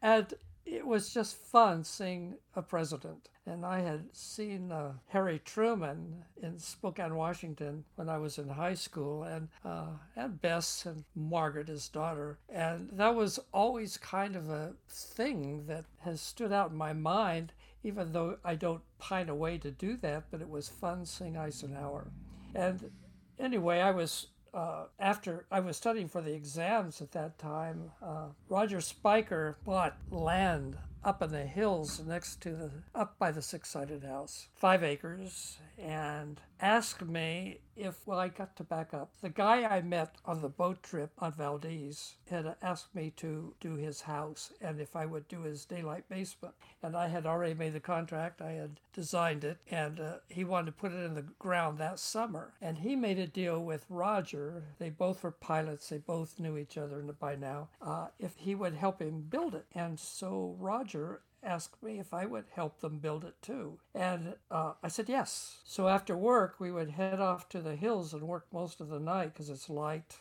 [0.03, 0.33] And
[0.65, 3.29] it was just fun seeing a president.
[3.47, 8.75] And I had seen uh, Harry Truman in Spokane, Washington when I was in high
[8.75, 12.39] school, and, uh, and Bess and Margaret, his daughter.
[12.49, 17.53] And that was always kind of a thing that has stood out in my mind,
[17.83, 22.07] even though I don't pine away to do that, but it was fun seeing Eisenhower.
[22.55, 22.91] And
[23.39, 28.29] anyway, I was uh, after I was studying for the exams at that time, uh,
[28.49, 34.05] Roger Spiker bought land up in the hills next to the up by the six-sided
[34.05, 39.11] house, five acres, and asked me if well I got to back up.
[39.21, 43.75] The guy I met on the boat trip on Valdez had asked me to do
[43.75, 46.55] his house and if I would do his daylight basement.
[46.83, 48.41] And I had already made the contract.
[48.41, 51.99] I had designed it, and uh, he wanted to put it in the ground that
[51.99, 52.55] summer.
[52.63, 54.63] And he made a deal with Roger.
[54.79, 55.89] They both were pilots.
[55.89, 57.69] They both knew each other by now.
[57.83, 62.27] Uh, if he would help him build it, and so Roger asked me if I
[62.27, 63.79] would help them build it too.
[63.95, 65.59] And uh, I said yes.
[65.65, 69.01] So after work, we would head off to the hills and work most of the
[69.01, 70.17] night because it's light.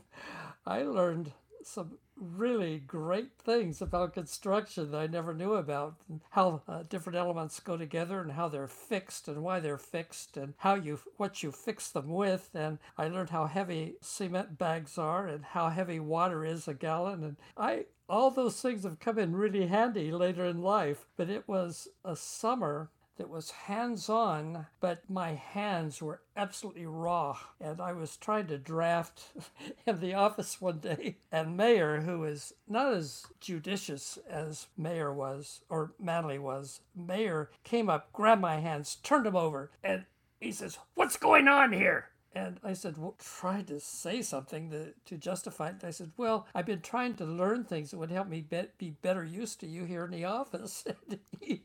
[0.66, 5.96] I learned some really great things about construction that I never knew about,
[6.30, 10.54] how uh, different elements go together and how they're fixed and why they're fixed and
[10.58, 12.50] how you what you fix them with.
[12.54, 17.22] And I learned how heavy cement bags are and how heavy water is a gallon.
[17.22, 21.06] And I all those things have come in really handy later in life.
[21.16, 27.36] But it was a summer that was hands on, but my hands were absolutely raw.
[27.60, 29.24] And I was trying to draft
[29.86, 35.60] in the office one day, and Mayer, who is not as judicious as Mayer was,
[35.68, 40.04] or Manley was, Mayer came up, grabbed my hands, turned them over, and
[40.40, 42.10] he says, What's going on here?
[42.34, 45.84] And I said, well, try to say something to, to justify it.
[45.84, 48.90] I said, well, I've been trying to learn things that would help me be, be
[48.90, 50.84] better used to you here in the office.
[51.10, 51.62] And he,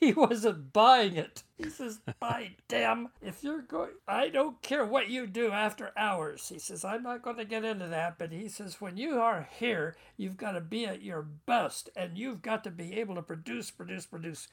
[0.00, 1.42] he wasn't buying it.
[1.58, 6.48] He says, by damn, if you're going, I don't care what you do after hours.
[6.48, 8.18] He says, I'm not going to get into that.
[8.18, 12.16] But he says, when you are here, you've got to be at your best and
[12.16, 14.48] you've got to be able to produce, produce, produce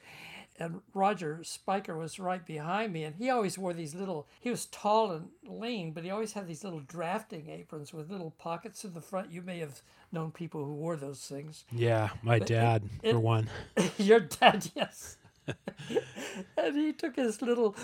[0.58, 4.28] and Roger Spiker was right behind me, and he always wore these little.
[4.40, 8.30] He was tall and lean, but he always had these little drafting aprons with little
[8.30, 9.32] pockets in the front.
[9.32, 11.64] You may have known people who wore those things.
[11.72, 13.48] Yeah, my but dad, it, for one.
[13.98, 15.16] Your dad, yes.
[16.56, 17.76] and he took his little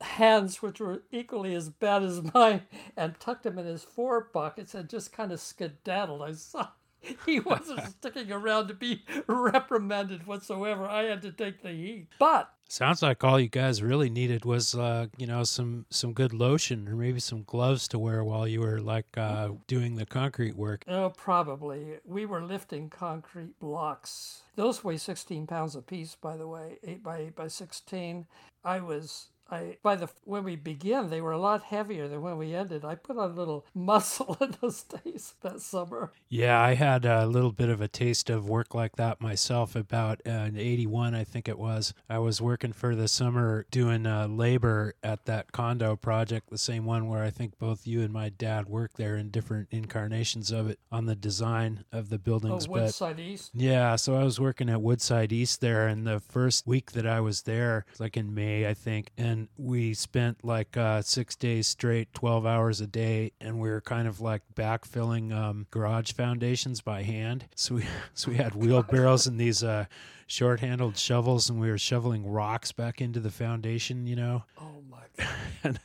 [0.00, 2.62] hands, which were equally as bad as mine,
[2.96, 6.22] and tucked them in his fore pockets and just kind of skedaddled.
[6.22, 6.68] I saw
[7.26, 10.84] he wasn't sticking around to be reprimanded whatsoever.
[10.84, 12.08] I had to take the heat.
[12.18, 16.32] But sounds like all you guys really needed was uh, you know some some good
[16.32, 20.56] lotion or maybe some gloves to wear while you were like uh, doing the concrete
[20.56, 20.84] work.
[20.88, 21.98] Oh, probably.
[22.04, 24.42] We were lifting concrete blocks.
[24.56, 28.26] Those weigh 16 pounds apiece, by the way, 8 by 8 by 16.
[28.64, 32.36] I was I by the when we began, they were a lot heavier than when
[32.36, 32.84] we ended.
[32.84, 36.12] I put on a little muscle in those days that summer.
[36.28, 39.74] Yeah, I had a little bit of a taste of work like that myself.
[39.74, 41.94] About uh, in '81, I think it was.
[42.08, 46.84] I was working for the summer doing uh, labor at that condo project, the same
[46.84, 50.68] one where I think both you and my dad worked there in different incarnations of
[50.68, 52.66] it on the design of the buildings.
[52.66, 53.50] Oh, Woodside but, East.
[53.54, 57.20] Yeah, so I was working at Woodside East there, and the first week that I
[57.20, 61.68] was there, like in May, I think, and and we spent like uh, six days
[61.68, 66.80] straight, 12 hours a day, and we were kind of like backfilling um, garage foundations
[66.80, 67.44] by hand.
[67.54, 69.86] So we, so we had wheelbarrows and these uh,
[70.26, 74.44] short handled shovels, and we were shoveling rocks back into the foundation, you know?
[74.60, 75.28] Oh my God.
[75.64, 75.80] and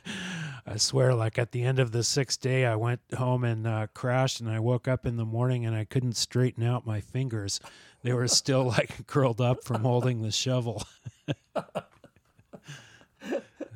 [0.66, 3.86] I swear, like at the end of the sixth day, I went home and uh,
[3.92, 7.60] crashed, and I woke up in the morning and I couldn't straighten out my fingers.
[8.02, 10.84] They were still like curled up from holding the shovel.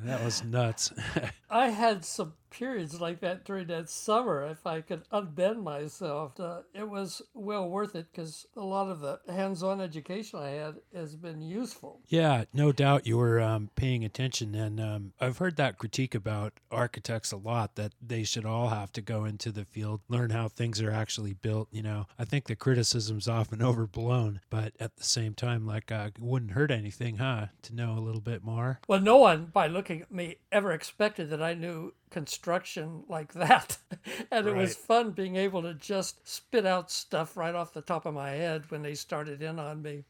[0.03, 0.91] that was nuts.
[1.49, 6.39] I had some periods like that during that summer if I could unbend myself.
[6.39, 10.49] Uh, it was well worth it because a lot of the hands on education I
[10.49, 12.01] had has been useful.
[12.07, 14.55] Yeah, no doubt you were um, paying attention.
[14.55, 18.91] And um, I've heard that critique about architects a lot that they should all have
[18.93, 21.67] to go into the field, learn how things are actually built.
[21.71, 26.09] You know, I think the criticism's often overblown, but at the same time, like, uh,
[26.15, 28.79] it wouldn't hurt anything, huh, to know a little bit more?
[28.87, 33.77] Well, no one, by looking at me, ever expected that I knew construction like that.
[34.31, 38.05] and it was fun being able to just spit out stuff right off the top
[38.05, 40.03] of my head when they started in on me.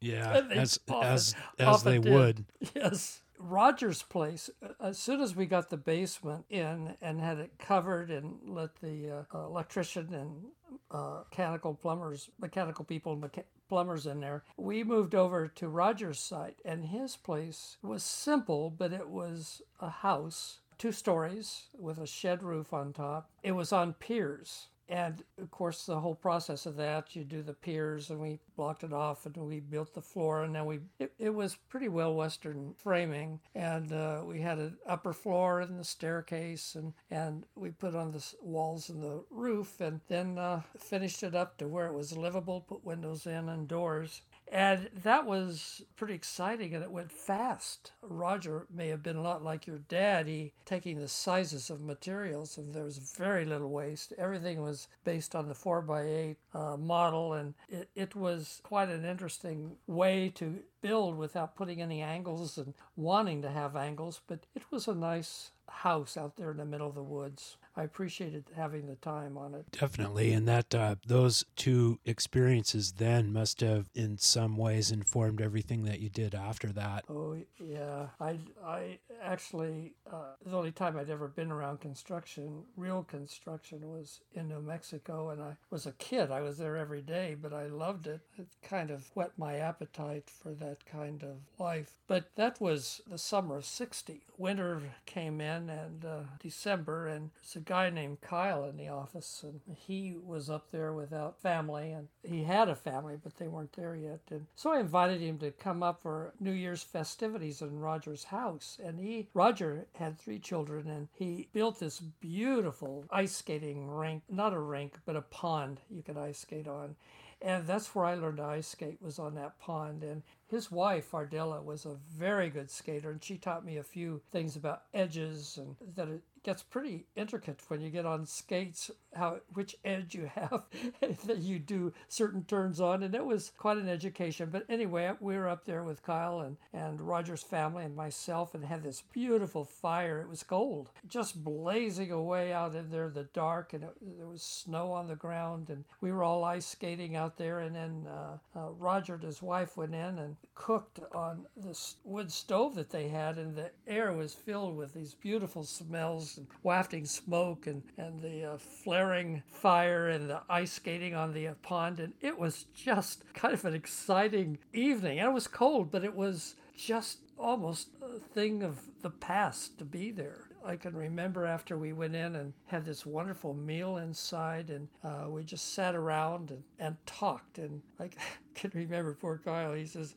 [0.00, 2.12] Yeah, as often- as as they did.
[2.12, 2.44] would.
[2.74, 3.22] Yes.
[3.38, 4.48] Roger's place,
[4.80, 9.26] as soon as we got the basement in and had it covered and let the
[9.34, 10.46] uh, electrician and
[10.90, 16.56] uh, mechanical plumbers, mechanical people, mecha- plumbers in there, we moved over to Roger's site.
[16.64, 22.42] And his place was simple, but it was a house, two stories with a shed
[22.42, 23.30] roof on top.
[23.42, 24.68] It was on piers.
[24.88, 28.84] And of course, the whole process of that, you do the piers and we blocked
[28.84, 30.44] it off and we built the floor.
[30.44, 33.40] And then we, it, it was pretty well Western framing.
[33.54, 38.12] And uh, we had an upper floor and the staircase and, and we put on
[38.12, 42.16] the walls and the roof and then uh, finished it up to where it was
[42.16, 44.22] livable, put windows in and doors.
[44.56, 47.92] And that was pretty exciting and it went fast.
[48.00, 50.26] Roger may have been a lot like your dad.
[50.26, 54.14] He taking the sizes of materials and there was very little waste.
[54.16, 59.72] Everything was based on the 4x8 uh, model and it, it was quite an interesting
[59.86, 64.22] way to build without putting any angles and wanting to have angles.
[64.26, 67.58] But it was a nice house out there in the middle of the woods.
[67.76, 69.70] I appreciated having the time on it.
[69.70, 75.84] Definitely, and that uh, those two experiences then must have, in some ways, informed everything
[75.84, 77.04] that you did after that.
[77.10, 83.02] Oh yeah, I I actually uh, the only time I'd ever been around construction, real
[83.02, 86.30] construction, was in New Mexico, and I was a kid.
[86.30, 88.20] I was there every day, but I loved it.
[88.38, 91.96] It kind of whet my appetite for that kind of life.
[92.06, 94.22] But that was the summer of '60.
[94.38, 97.30] Winter came in, and uh, December, and
[97.66, 102.44] guy named Kyle in the office, and he was up there without family, and he
[102.44, 104.20] had a family, but they weren't there yet.
[104.30, 108.78] And so I invited him to come up for New Year's festivities in Roger's house.
[108.82, 114.54] And he, Roger, had three children, and he built this beautiful ice skating rink, not
[114.54, 116.96] a rink, but a pond you could ice skate on.
[117.42, 120.02] And that's where I learned to ice skate was on that pond.
[120.02, 124.22] And his wife, Ardella, was a very good skater, and she taught me a few
[124.32, 126.08] things about edges and that
[126.46, 130.62] gets pretty intricate when you get on skates, how which edge you have
[131.26, 134.48] that you do certain turns on, and it was quite an education.
[134.52, 138.64] But anyway, we were up there with Kyle and, and Roger's family and myself and
[138.64, 140.20] had this beautiful fire.
[140.20, 144.42] It was cold, just blazing away out in there, the dark, and it, there was
[144.42, 147.58] snow on the ground, and we were all ice skating out there.
[147.58, 152.30] And then uh, uh, Roger and his wife went in and cooked on this wood
[152.30, 157.04] stove that they had, and the air was filled with these beautiful smells and wafting
[157.04, 162.00] smoke and, and the uh, flaring fire and the ice skating on the uh, pond.
[162.00, 165.18] And it was just kind of an exciting evening.
[165.18, 169.84] And it was cold, but it was just almost a thing of the past to
[169.84, 170.46] be there.
[170.64, 175.30] I can remember after we went in and had this wonderful meal inside, and uh,
[175.30, 177.58] we just sat around and, and talked.
[177.58, 178.10] And I
[178.54, 180.14] can remember poor Kyle, he says,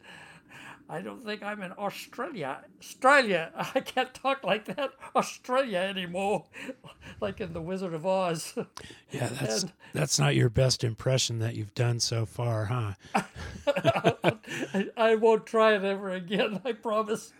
[0.91, 2.61] I don't think I'm in Australia.
[2.79, 3.51] Australia.
[3.75, 4.91] I can't talk like that.
[5.15, 6.45] Australia anymore.
[7.21, 8.55] Like in The Wizard of Oz.
[9.11, 12.93] Yeah, that's And- that's not your best impression that you've done so far, huh?
[13.67, 17.33] I, I won't try it ever again, I promise.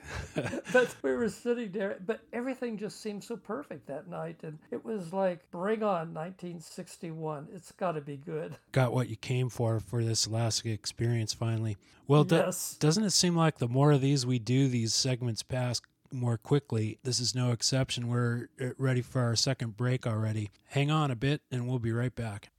[0.74, 4.39] but we were sitting there, but everything just seemed so perfect that night.
[4.43, 7.47] And it was like, bring on 1961.
[7.54, 8.58] It's got to be good.
[8.72, 11.78] Got what you came for for this Alaska experience finally.
[12.10, 12.76] Well, do- Yes.
[12.80, 15.80] doesn't it seem like the more of these we do, these segments pass
[16.12, 16.97] more quickly?
[17.03, 18.07] This is no exception.
[18.07, 20.49] We're uh, ready for our second break already.
[20.70, 22.49] Hang on a bit, and we'll be right back.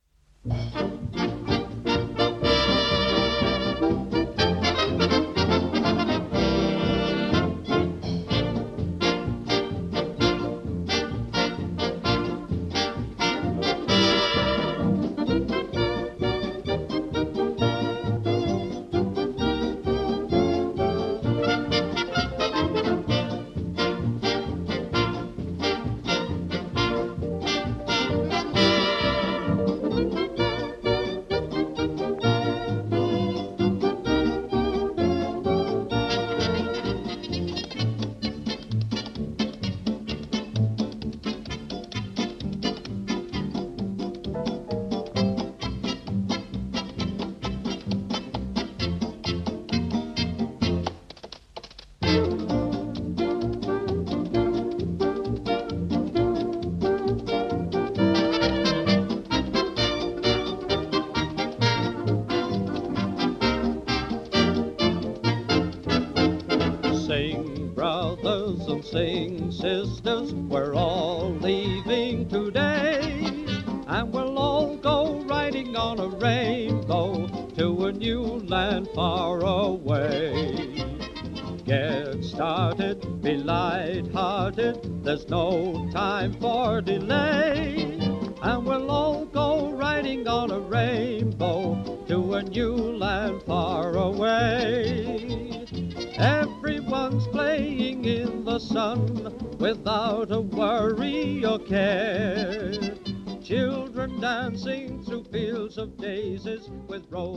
[68.79, 73.45] Sing, sisters, we're all leaving today.
[73.87, 79.30] And we'll all go riding on a rainbow to a new land far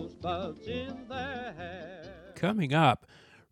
[0.04, 2.34] rosebuds in their hair.
[2.36, 3.06] Coming up,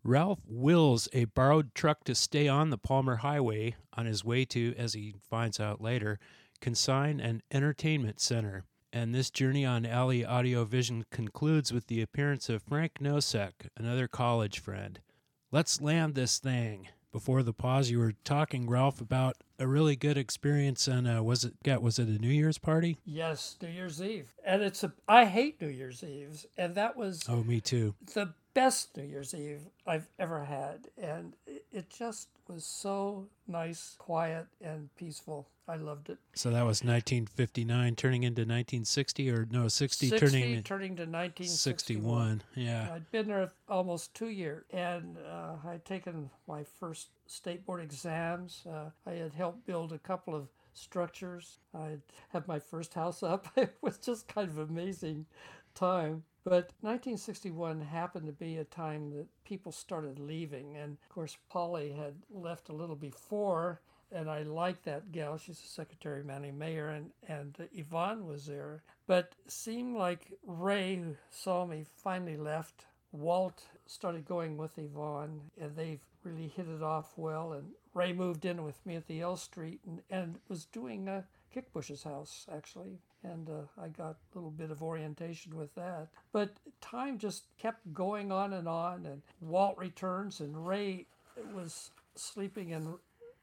[0.04, 4.74] Ralph wills a borrowed truck to stay on the Palmer Highway on his way to,
[4.76, 6.18] as he finds out later,
[6.60, 8.64] consign an entertainment center.
[8.92, 14.06] And this journey on Alley Audio Vision concludes with the appearance of Frank Nosek, another
[14.06, 15.00] college friend.
[15.50, 16.88] Let's land this thing.
[17.10, 20.88] Before the pause, you were talking, Ralph, about a really good experience.
[20.88, 22.98] And uh, was it yeah, was it a New Year's party?
[23.04, 24.92] Yes, New Year's Eve, and it's a.
[25.08, 27.94] I hate New Year's Eves, and that was Oh, me too.
[28.14, 34.46] the best New Year's Eve I've ever had, and it- just was so nice, quiet,
[34.60, 35.48] and peaceful.
[35.68, 36.18] I loved it.
[36.34, 42.42] So that was 1959 turning into 1960, or no, 60, 60 turning turning to 1961.
[42.54, 42.90] Yeah.
[42.92, 48.64] I'd been there almost two years, and uh, I'd taken my first state board exams.
[48.68, 51.58] Uh, I had helped build a couple of structures.
[51.74, 53.46] I'd had my first house up.
[53.56, 55.26] It was just kind of amazing
[55.74, 56.24] time.
[56.44, 61.92] But 1961 happened to be a time that people started leaving, and of course Polly
[61.92, 63.80] had left a little before.
[64.10, 65.38] And I liked that gal.
[65.38, 68.82] She's a secretary, Manny Mayer, and and uh, Yvonne was there.
[69.06, 72.86] But seemed like Ray, who saw me, finally left.
[73.12, 77.52] Walt started going with Yvonne, and they really hit it off well.
[77.52, 81.22] And Ray moved in with me at the L Street and, and was doing uh,
[81.54, 82.98] Kickbush's house, actually.
[83.24, 86.08] And uh, I got a little bit of orientation with that.
[86.32, 89.06] But time just kept going on and on.
[89.06, 91.06] And Walt returns, and Ray
[91.54, 92.94] was sleeping in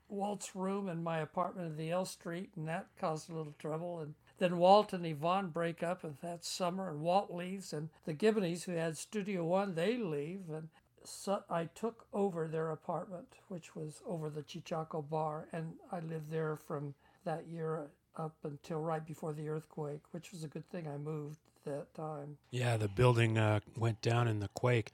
[0.09, 3.99] Walt's room in my apartment in the L Street, and that caused a little trouble.
[3.99, 8.13] And then Walt and Yvonne break up, and that summer, and Walt leaves, and the
[8.13, 10.69] Gibboneys, who had Studio One, they leave, and
[11.03, 16.32] so I took over their apartment, which was over the Cheechako Bar, and I lived
[16.32, 20.88] there from that year up until right before the earthquake, which was a good thing
[20.88, 22.38] I moved that time.
[22.51, 24.91] Yeah, the building uh, went down in the quake.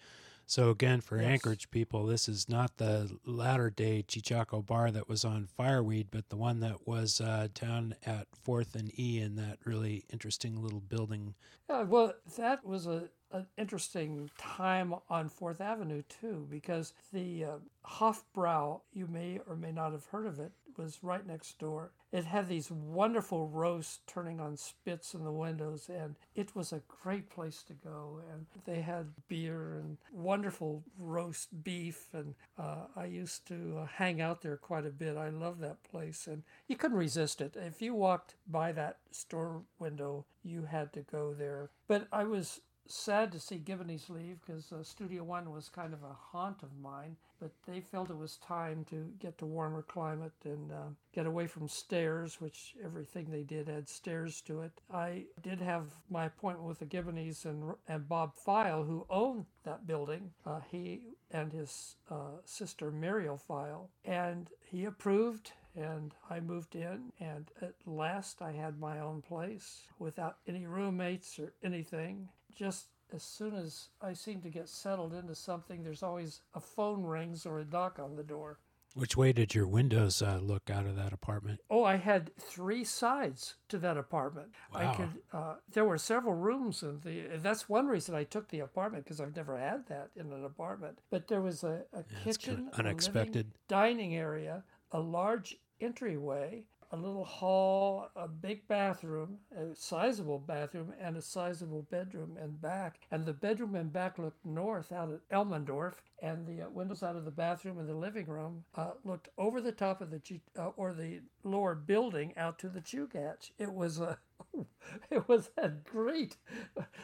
[0.48, 1.26] So again, for Yes.
[1.26, 6.30] Anchorage people, this is not the latter day Cheechako bar that was on Fireweed, but
[6.30, 10.82] the one that was uh, down at Fourth and E in that really interesting little
[10.82, 11.34] building.
[11.68, 17.50] Yeah, well, that was a, an interesting time on Fourth Avenue too, because the uh,
[17.86, 21.92] Hofbrau, you may or may not have heard of it, was right next door.
[22.12, 26.82] It had these wonderful roasts turning on spits in the windows, and it was a
[26.88, 28.22] great place to go.
[28.32, 34.22] And they had beer and wonderful roast beef, and uh, I used to uh, hang
[34.22, 35.18] out there quite a bit.
[35.18, 37.56] I love that place, and you couldn't resist it.
[37.56, 41.70] If you walked by that store window, you had to go there.
[41.88, 46.04] But I was sad to see Gibboney's leave because uh, Studio One was kind of
[46.04, 47.16] a haunt of mine.
[47.40, 51.48] But they felt it was time to get to warmer climate and uh, get away
[51.48, 54.72] from stairs, which everything they did had stairs to it.
[54.92, 59.86] I did have my appointment with the Gibboneys and, and Bob File, who owned that
[59.86, 60.32] building.
[60.46, 67.12] Uh, he and his uh, sister Muriel File, and he approved and I moved in,
[67.20, 72.30] and at last I had my own place without any roommates or anything.
[72.56, 77.04] Just as soon as I seem to get settled into something, there's always a phone
[77.04, 78.60] rings or a knock on the door.
[78.96, 81.60] Which way did your windows uh, look out of that apartment?
[81.70, 84.54] Oh, I had three sides to that apartment.
[84.74, 84.94] I Wow.
[84.94, 85.10] could.
[85.34, 87.38] Uh, there were several rooms in the.
[87.38, 91.00] That's one reason I took the apartment because I've never had that in an apartment.
[91.10, 93.52] But there was a, a it's kitchen, kinda a living unexpected.
[93.68, 101.18] dining area, a large entryway, a little hall, a big bathroom, a sizable bathroom, and
[101.18, 103.00] a sizable bedroom and back.
[103.12, 107.16] And the bedroom and back looked north out at Elmendorf, and the uh, windows out
[107.16, 110.40] of the bathroom and the living room uh, looked over the top of the Chu-
[110.58, 113.52] uh, or the lower building out to the Chugach.
[113.58, 114.18] It was a
[115.10, 116.38] it was had great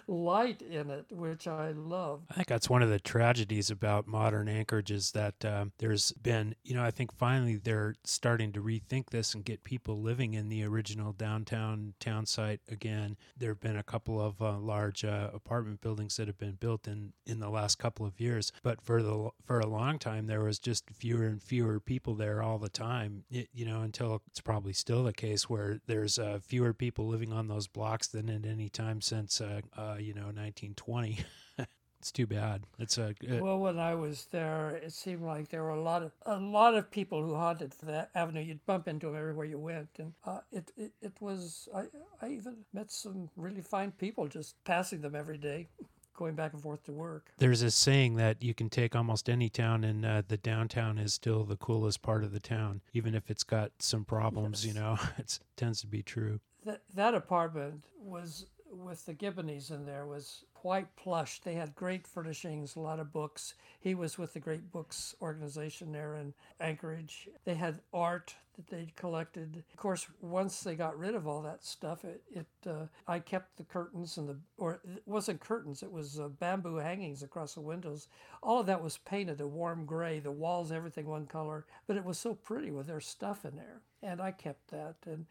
[0.07, 2.21] light in it, which I love.
[2.29, 6.55] I think that's one of the tragedies about modern Anchorage is that um, there's been,
[6.63, 10.49] you know, I think finally they're starting to rethink this and get people living in
[10.49, 13.17] the original downtown town site again.
[13.37, 16.87] There have been a couple of uh, large uh, apartment buildings that have been built
[16.87, 20.43] in in the last couple of years, but for the for a long time there
[20.43, 23.23] was just fewer and fewer people there all the time.
[23.29, 27.20] It, you know, until it's probably still the case where there's uh, fewer people living
[27.29, 31.19] on those blocks than at any time since uh, uh, you know 1920.
[31.99, 32.63] it's too bad.
[32.79, 36.01] It's a uh, Well, when I was there, it seemed like there were a lot
[36.01, 38.41] of a lot of people who haunted that avenue.
[38.41, 41.69] You'd bump into them everywhere you went, and uh, it, it it was.
[41.75, 41.83] I
[42.21, 45.67] I even met some really fine people just passing them every day,
[46.15, 47.31] going back and forth to work.
[47.37, 51.13] there's a saying that you can take almost any town and uh, the downtown is
[51.13, 54.65] still the coolest part of the town, even if it's got some problems.
[54.65, 56.39] You know, it tends to be true.
[56.65, 61.41] That that apartment was with the Gibboneys in there was quite plush.
[61.41, 63.55] They had great furnishings, a lot of books.
[63.79, 67.27] He was with the Great Books organization there in Anchorage.
[67.45, 69.63] They had art that they'd collected.
[69.73, 73.57] Of course, once they got rid of all that stuff, it, it uh, I kept
[73.57, 77.61] the curtains and the or it wasn't curtains, it was uh, bamboo hangings across the
[77.61, 78.07] windows.
[78.43, 80.19] All of that was painted a warm gray.
[80.19, 83.81] The walls, everything one color, but it was so pretty with their stuff in there,
[84.03, 85.25] and I kept that and.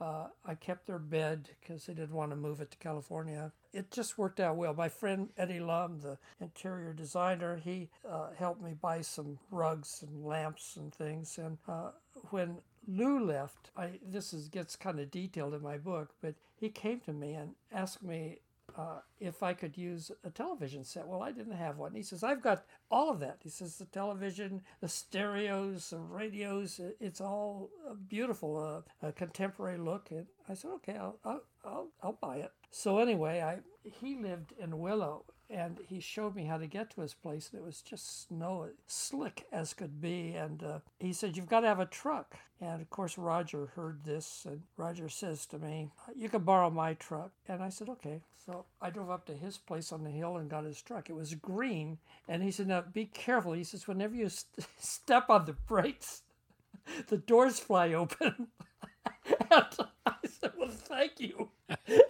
[0.00, 3.52] Uh, I kept their bed because they didn't want to move it to California.
[3.72, 4.74] It just worked out well.
[4.74, 10.24] My friend Eddie Lum, the interior designer, he uh, helped me buy some rugs and
[10.24, 11.38] lamps and things.
[11.38, 11.90] And uh,
[12.30, 16.70] when Lou left, I this is gets kind of detailed in my book, but he
[16.70, 18.38] came to me and asked me
[18.76, 21.06] uh, if I could use a television set.
[21.06, 21.94] Well, I didn't have one.
[21.94, 23.38] He says, I've got all of that.
[23.42, 27.70] He says, the television, the stereos, the radios, it's all
[28.08, 30.10] beautiful, uh, a contemporary look.
[30.10, 32.52] And I said, okay, I'll, I'll, I'll, I'll buy it.
[32.70, 35.24] So anyway, I he lived in Willow.
[35.50, 38.68] And he showed me how to get to his place, and it was just snow,
[38.86, 40.34] slick as could be.
[40.34, 44.04] And uh, he said, "You've got to have a truck." And of course, Roger heard
[44.04, 48.20] this, and Roger says to me, "You can borrow my truck." And I said, "Okay."
[48.46, 51.10] So I drove up to his place on the hill and got his truck.
[51.10, 51.98] It was green,
[52.28, 56.22] and he said, "Now be careful." He says, "Whenever you st- step on the brakes,
[57.08, 58.48] the doors fly open."
[60.06, 61.50] I said, "Well, thank you."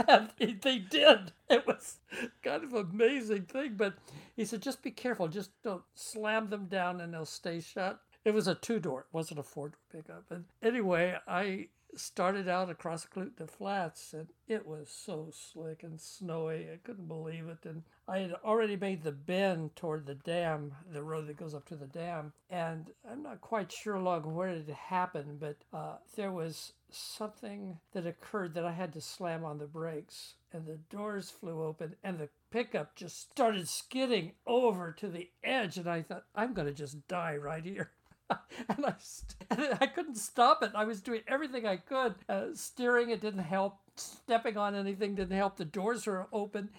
[0.09, 1.33] and they- they did.
[1.49, 1.99] It was
[2.43, 3.95] kind of amazing thing, but
[4.37, 5.29] he said, "Just be careful.
[5.29, 9.01] Just don't slam them down, and they'll stay shut." It was a two door.
[9.01, 10.31] It wasn't a four door pickup.
[10.31, 16.69] And anyway, I started out across Eklutna Flats, and it was so slick and snowy.
[16.73, 17.69] I couldn't believe it.
[17.69, 21.67] And I had already made the bend toward the dam, the road that goes up
[21.69, 22.33] to the dam.
[22.49, 28.07] And I'm not quite sure along where it happened, but uh, there was something that
[28.07, 32.19] occurred that I had to slam on the brakes, and the doors flew open, and
[32.19, 35.77] the pickup just started skidding over to the edge.
[35.77, 37.91] And I thought, I'm going to just die right here.
[38.69, 40.71] and I, st- and I couldn't stop it.
[40.75, 42.15] I was doing everything I could.
[42.29, 43.79] Uh, steering, it didn't help.
[43.97, 45.57] Stepping on anything didn't help.
[45.57, 46.71] The doors were open.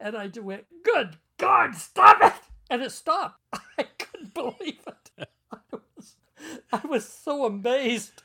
[0.00, 2.32] And I just went, Good God, stop it!
[2.70, 3.40] And it stopped.
[3.78, 5.28] I couldn't believe it.
[5.52, 6.16] I was,
[6.72, 8.22] I was so amazed.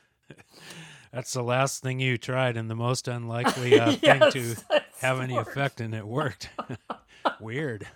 [1.12, 4.54] That's the last thing you tried, and the most unlikely uh, thing to
[5.00, 5.46] have any word.
[5.46, 6.50] effect, and it worked.
[7.40, 7.86] Weird.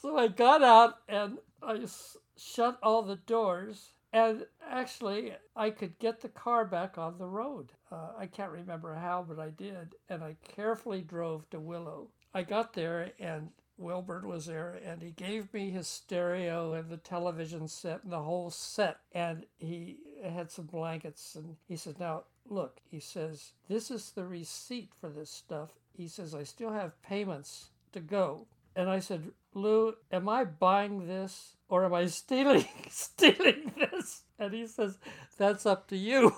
[0.00, 3.90] So I got out and I s- shut all the doors.
[4.14, 7.72] And actually, I could get the car back on the road.
[7.90, 9.96] Uh, I can't remember how, but I did.
[10.08, 12.10] And I carefully drove to Willow.
[12.32, 13.48] I got there, and
[13.80, 18.22] Welburn was there, and he gave me his stereo and the television set and the
[18.22, 19.00] whole set.
[19.10, 24.26] And he had some blankets, and he said, Now, look, he says, this is the
[24.26, 25.70] receipt for this stuff.
[25.92, 28.46] He says, I still have payments to go.
[28.76, 34.22] And I said, Lou, am I buying this or am I stealing stealing this?
[34.38, 34.98] And he says,
[35.38, 36.34] That's up to you.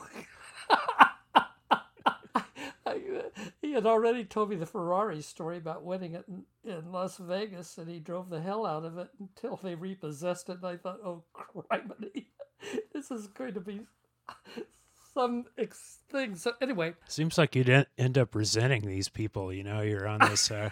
[3.61, 6.25] He had already told me the Ferrari story about winning it
[6.65, 10.59] in, Las Vegas, and he drove the hell out of it until they repossessed it.
[10.63, 12.27] And I thought, oh, criminy,
[12.95, 13.81] this is going to be
[15.13, 16.37] some ex- thing.
[16.37, 19.53] So, anyway, Seems like you'd en- end up resenting these people.
[19.53, 20.71] You know, you're on this uh,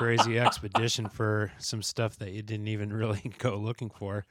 [0.00, 4.24] crazy expedition for some stuff that you didn't even really go looking for.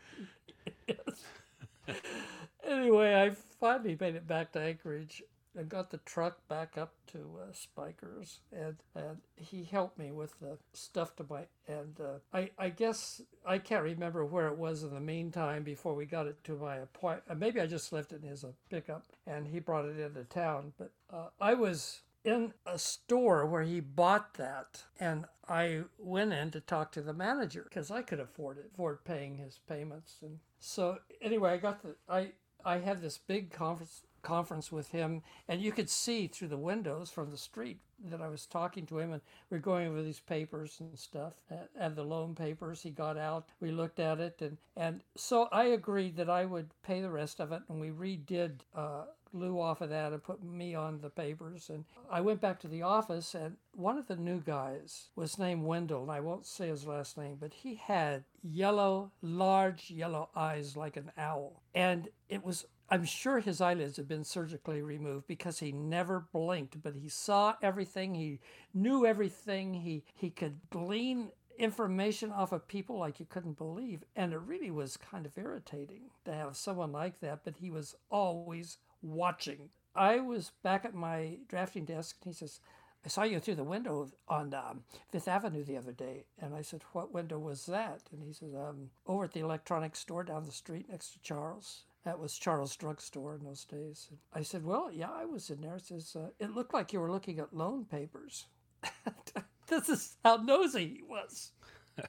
[2.67, 5.21] anyway, I finally made it back to Anchorage
[5.55, 10.39] and got the truck back up to uh, Spikers, and and he helped me with
[10.39, 14.83] the stuff to my and uh, I I guess I can't remember where it was
[14.83, 17.39] in the meantime before we got it to my appointment.
[17.39, 20.73] Maybe I just left it in his uh, pickup, and he brought it into town.
[20.77, 24.83] But uh, I was in a store where he bought that.
[24.99, 29.03] And I went in to talk to the manager because I could afford it, afford
[29.03, 30.17] paying his payments.
[30.21, 32.31] And so anyway, I got the I
[32.63, 37.09] I had this big conference conference with him, and you could see through the windows
[37.09, 40.19] from the street that I was talking to him, and we are going over these
[40.19, 41.33] papers and stuff,
[41.79, 42.81] and the loan papers.
[42.81, 46.69] He got out, we looked at it, and and so I agreed that I would
[46.83, 48.59] pay the rest of it, and we redid.
[48.75, 51.69] Uh, Lou off of that and put me on the papers.
[51.69, 55.63] And I went back to the office, and one of the new guys was named
[55.63, 60.75] Wendell, and I won't say his last name, but he had yellow, large yellow eyes
[60.75, 61.63] like an owl.
[61.73, 66.81] And it was I'm sure his eyelids had been surgically removed because he never blinked,
[66.81, 68.15] but he saw everything.
[68.15, 68.39] He
[68.73, 69.75] knew everything.
[69.75, 74.03] He, he could glean information off of people like you couldn't believe.
[74.15, 77.95] And it really was kind of irritating to have someone like that, but he was
[78.09, 79.69] always watching.
[79.95, 82.59] I was back at my drafting desk and he says,
[83.05, 86.25] I saw you through the window on um, Fifth Avenue the other day.
[86.39, 88.01] And I said, What window was that?
[88.11, 91.83] And he says, um, Over at the electronics store down the street next to Charles.
[92.03, 94.07] That was Charles Drugstore in those days.
[94.09, 95.75] And I said, Well, yeah, I was in there.
[95.77, 98.47] It says, uh, It looked like you were looking at loan papers.
[99.67, 101.51] this is how nosy he was.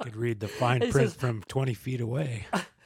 [0.00, 2.46] Could read the fine print says, from 20 feet away.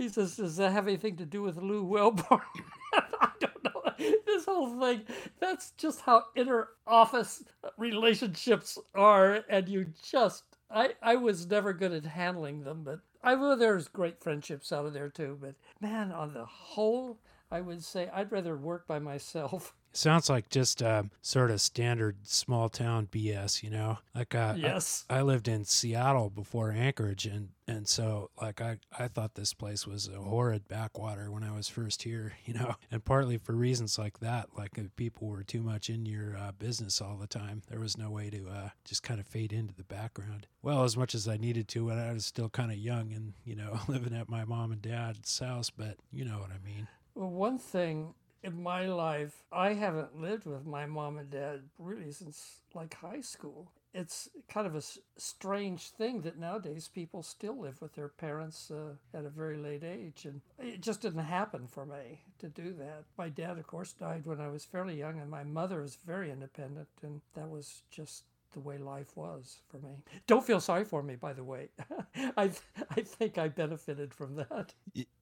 [0.00, 2.40] He says, Does that have anything to do with Lou Welburn?
[2.94, 3.92] I don't know.
[4.24, 5.02] This whole thing,
[5.40, 7.44] that's just how inner office
[7.76, 9.44] relationships are.
[9.50, 13.88] And you just, I, I was never good at handling them, but I know there's
[13.88, 17.18] great friendships out of there too, but man, on the whole,
[17.50, 19.74] I would say I'd rather work by myself.
[19.92, 23.98] Sounds like just uh, sort of standard small town BS, you know.
[24.14, 28.78] Like uh, yes, I, I, lived in Seattle before Anchorage, and and so like I
[28.96, 32.76] I thought this place was a horrid backwater when I was first here, you know.
[32.90, 36.52] And partly for reasons like that, like if people were too much in your uh,
[36.52, 39.74] business all the time, there was no way to uh, just kind of fade into
[39.74, 40.46] the background.
[40.62, 43.32] Well, as much as I needed to when I was still kind of young and
[43.44, 46.86] you know living at my mom and dad's house, but you know what I mean.
[47.16, 52.10] Well, one thing in my life, I haven't lived with my mom and dad really
[52.12, 53.70] since like high school.
[53.92, 54.82] It's kind of a
[55.16, 59.82] strange thing that nowadays people still live with their parents uh, at a very late
[59.82, 60.26] age.
[60.26, 63.04] And it just didn't happen for me to do that.
[63.18, 66.30] My dad, of course, died when I was fairly young, and my mother was very
[66.30, 68.22] independent, and that was just
[68.52, 70.02] the way life was for me.
[70.26, 71.68] Don't feel sorry for me, by the way.
[72.36, 72.50] I
[72.96, 74.74] I think I benefited from that.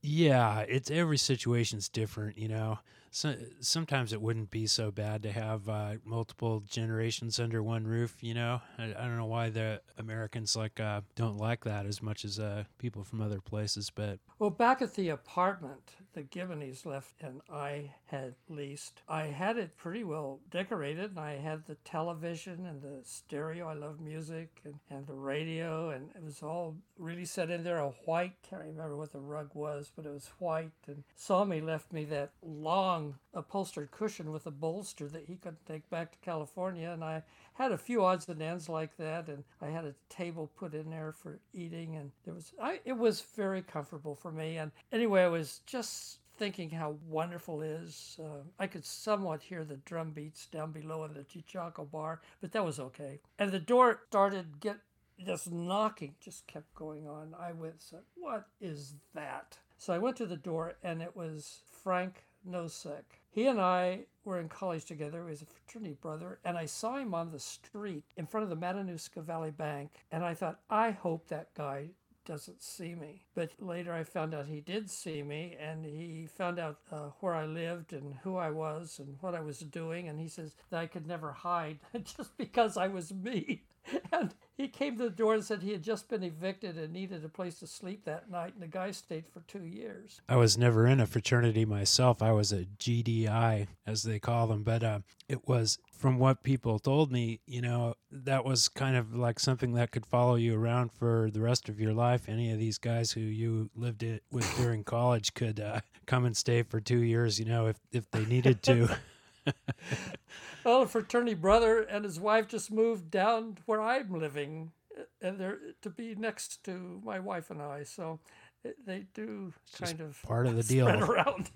[0.02, 2.78] Yeah, it's every situation's different, you know
[3.10, 8.16] so, sometimes it wouldn't be so bad to have uh, multiple generations under one roof.
[8.20, 12.02] You know, I, I don't know why the Americans like uh, don't like that as
[12.02, 13.90] much as uh, people from other places.
[13.90, 19.56] But well, back at the apartment the Gibboneys left and I had leased, I had
[19.56, 23.68] it pretty well decorated, and I had the television and the stereo.
[23.68, 27.78] I love music and, and the radio, and it was all really set in there.
[27.78, 30.72] A white, can't remember what the rug was, but it was white.
[30.88, 35.88] And Sammy left me that long upholstered cushion with a bolster that he couldn't take
[35.88, 36.90] back to California.
[36.90, 37.22] And I
[37.58, 39.28] had a few odds and ends like that.
[39.28, 41.96] And I had a table put in there for eating.
[41.96, 44.56] And there was, I, it was very comfortable for me.
[44.58, 48.18] And anyway, I was just thinking how wonderful it is.
[48.22, 52.52] Uh, I could somewhat hear the drum beats down below in the Cheechako bar, but
[52.52, 53.20] that was okay.
[53.38, 54.78] And the door started get
[55.18, 57.34] this knocking just kept going on.
[57.38, 61.62] I went, said, "What is that?" So I went to the door, and it was
[61.82, 63.02] Frank Nosek.
[63.38, 65.22] He and I were in college together.
[65.22, 68.50] He was a fraternity brother, and I saw him on the street in front of
[68.50, 71.90] the Matanuska Valley Bank, and I thought, I hope that guy
[72.24, 73.26] doesn't see me.
[73.36, 77.36] But later I found out he did see me, and he found out uh, where
[77.36, 80.80] I lived and who I was and what I was doing, and he says that
[80.80, 83.62] I could never hide just because I was me.
[84.12, 87.24] And he came to the door and said he had just been evicted and needed
[87.24, 90.20] a place to sleep that night, and the guy stayed for two years.
[90.28, 92.20] I was never in a fraternity myself.
[92.20, 94.98] I was a GDI, as they call them, but uh,
[95.28, 99.74] it was from what people told me, you know, that was kind of like something
[99.74, 102.28] that could follow you around for the rest of your life.
[102.28, 106.36] Any of these guys who you lived it with during college could uh, come and
[106.36, 108.98] stay for two years, you know, if if they needed to.
[110.64, 114.72] well, a fraternity brother and his wife just moved down where I'm living,
[115.20, 117.84] and they're to be next to my wife and I.
[117.84, 118.20] So
[118.64, 121.50] eh, they do kind of part of the deal around.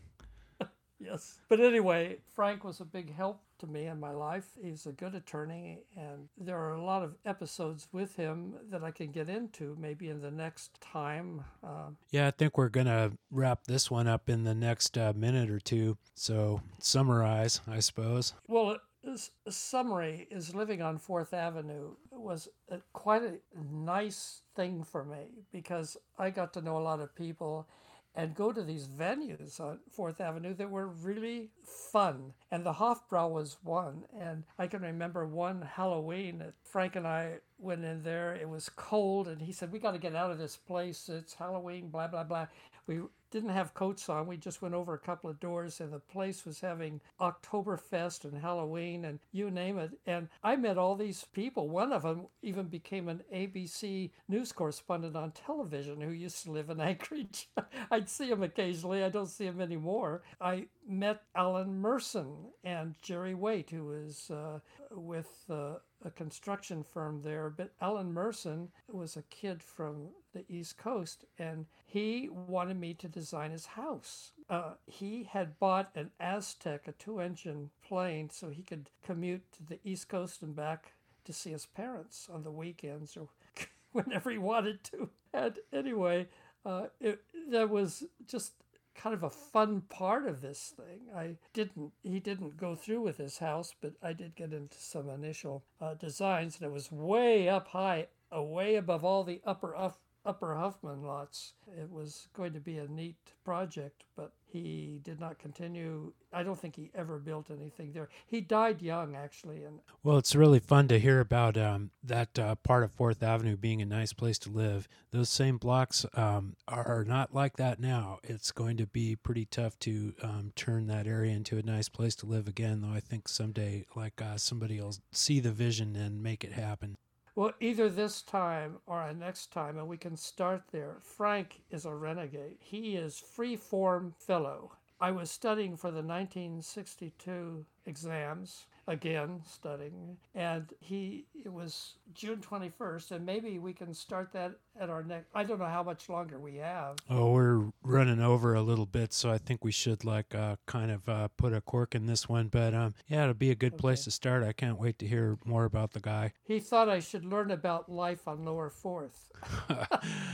[1.05, 1.39] Yes.
[1.49, 4.47] But anyway, Frank was a big help to me in my life.
[4.63, 8.91] He's a good attorney, and there are a lot of episodes with him that I
[8.91, 11.45] can get into maybe in the next time.
[11.63, 15.13] Uh, Yeah, I think we're going to wrap this one up in the next uh,
[15.15, 15.97] minute or two.
[16.15, 18.35] So, summarize, I suppose.
[18.49, 23.35] well, this summary is living on Fourth Avenue was a, quite a
[23.73, 27.67] nice thing for me because I got to know a lot of people
[28.15, 32.35] and go to these venues on Fourth Avenue that were really fun.
[32.51, 34.05] And the Hofbrau was one.
[34.19, 38.35] And I can remember one Halloween that Frank and I went in there.
[38.35, 41.09] It was cold, and he said, We got to get out of this place.
[41.09, 42.47] It's Halloween, blah, blah, blah.
[42.87, 43.01] We
[43.33, 44.27] didn't have coats on.
[44.27, 48.41] We just went over a couple of doors, and the place was having Oktoberfest and
[48.41, 49.99] Halloween and you name it.
[50.07, 51.69] And I met all these people.
[51.69, 56.71] One of them even became an ABC news correspondent on television who used to live
[56.71, 57.49] in Anchorage.
[57.91, 59.03] I'd see him occasionally.
[59.03, 60.23] I don't see him anymore.
[60.41, 64.59] I met Alan Merson and Jerry Waite, who was uh,
[64.91, 65.31] with.
[65.49, 65.75] Uh,
[66.05, 71.67] a construction firm there, but Alan Merson was a kid from the East Coast and
[71.87, 74.33] he wanted me to design his house.
[74.49, 79.63] Uh, he had bought an Aztec, a two engine plane, so he could commute to
[79.63, 80.93] the East Coast and back
[81.25, 83.29] to see his parents on the weekends or
[83.93, 85.11] whenever he wanted to.
[85.33, 86.29] And anyway,
[86.65, 88.53] uh, it, that was just
[88.95, 91.01] kind of a fun part of this thing.
[91.15, 95.09] I didn't, he didn't go through with his house, but I did get into some
[95.09, 99.99] initial uh, designs, and it was way up high, away above all the upper up,
[100.25, 101.55] upper Huffman lots.
[101.77, 106.13] It was going to be a neat project, but he did not continue.
[106.33, 108.09] I don't think he ever built anything there.
[108.27, 112.55] He died young, actually, and Well, it's really fun to hear about um, that uh,
[112.57, 114.89] part of Fourth Avenue being a nice place to live.
[115.11, 118.19] Those same blocks um, are not like that now.
[118.23, 122.15] It's going to be pretty tough to um, turn that area into a nice place
[122.17, 126.23] to live again, though I think someday, like uh, somebody will see the vision and
[126.23, 126.97] make it happen.
[127.35, 130.99] Well, either this time or next time, and we can start there.
[131.01, 132.59] Frank is a renegade.
[132.61, 134.73] He is free form fellow.
[135.01, 143.13] I was studying for the 1962 exams, again studying, and he it was June 21st,
[143.13, 145.27] and maybe we can start that at our next.
[145.35, 146.97] I don't know how much longer we have.
[147.09, 150.91] Oh, we're running over a little bit, so I think we should like uh, kind
[150.91, 152.49] of uh, put a cork in this one.
[152.49, 154.43] But um, yeah, it'll be a good place to start.
[154.43, 156.33] I can't wait to hear more about the guy.
[156.45, 159.31] He thought I should learn about life on Lower Fourth,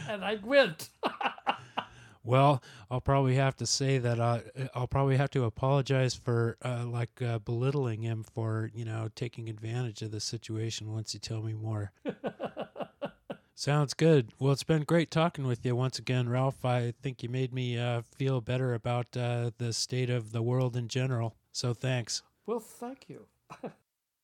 [0.08, 0.90] and I went.
[2.28, 4.40] Well, I'll probably have to say that uh,
[4.74, 9.48] I'll probably have to apologize for uh, like uh, belittling him for you know taking
[9.48, 11.90] advantage of the situation once you tell me more.
[13.54, 14.32] Sounds good.
[14.38, 16.66] Well, it's been great talking with you once again, Ralph.
[16.66, 20.76] I think you made me uh, feel better about uh, the state of the world
[20.76, 21.34] in general.
[21.50, 22.22] So thanks.
[22.44, 23.24] Well, thank you.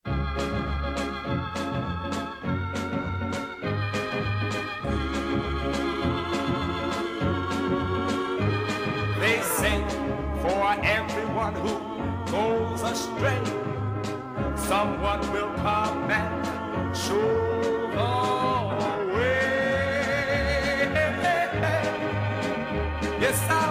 [11.45, 11.55] everyone
[12.26, 13.42] who goes astray.
[14.57, 17.30] Someone will come and show
[17.99, 19.45] the way.
[23.20, 23.64] Yes, I'm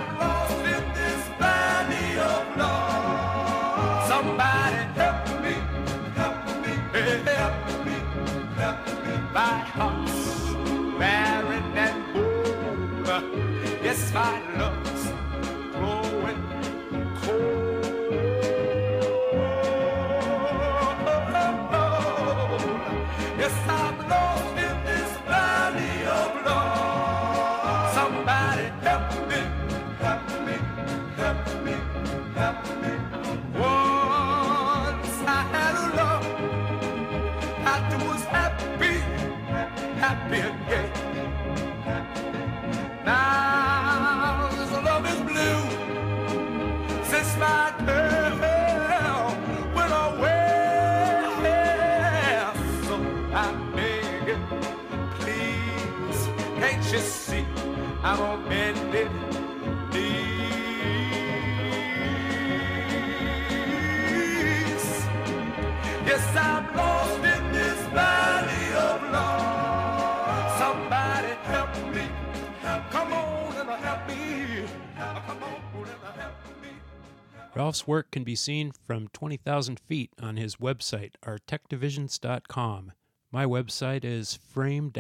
[77.55, 82.93] Ralph's work can be seen from 20,000 feet on his website, artecdivisions.com.
[83.32, 84.97] My website is frame-ak.com.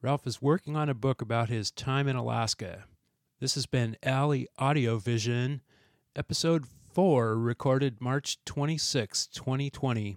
[0.00, 2.84] Ralph is working on a book about his time in Alaska.
[3.40, 5.60] This has been Alley Audio Vision.
[6.16, 6.64] episode
[6.94, 10.16] 4, recorded March 26, 2020.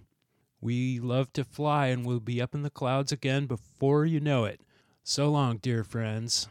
[0.60, 4.44] We love to fly and we'll be up in the clouds again before you know
[4.44, 4.60] it.
[5.02, 6.48] So long, dear friends.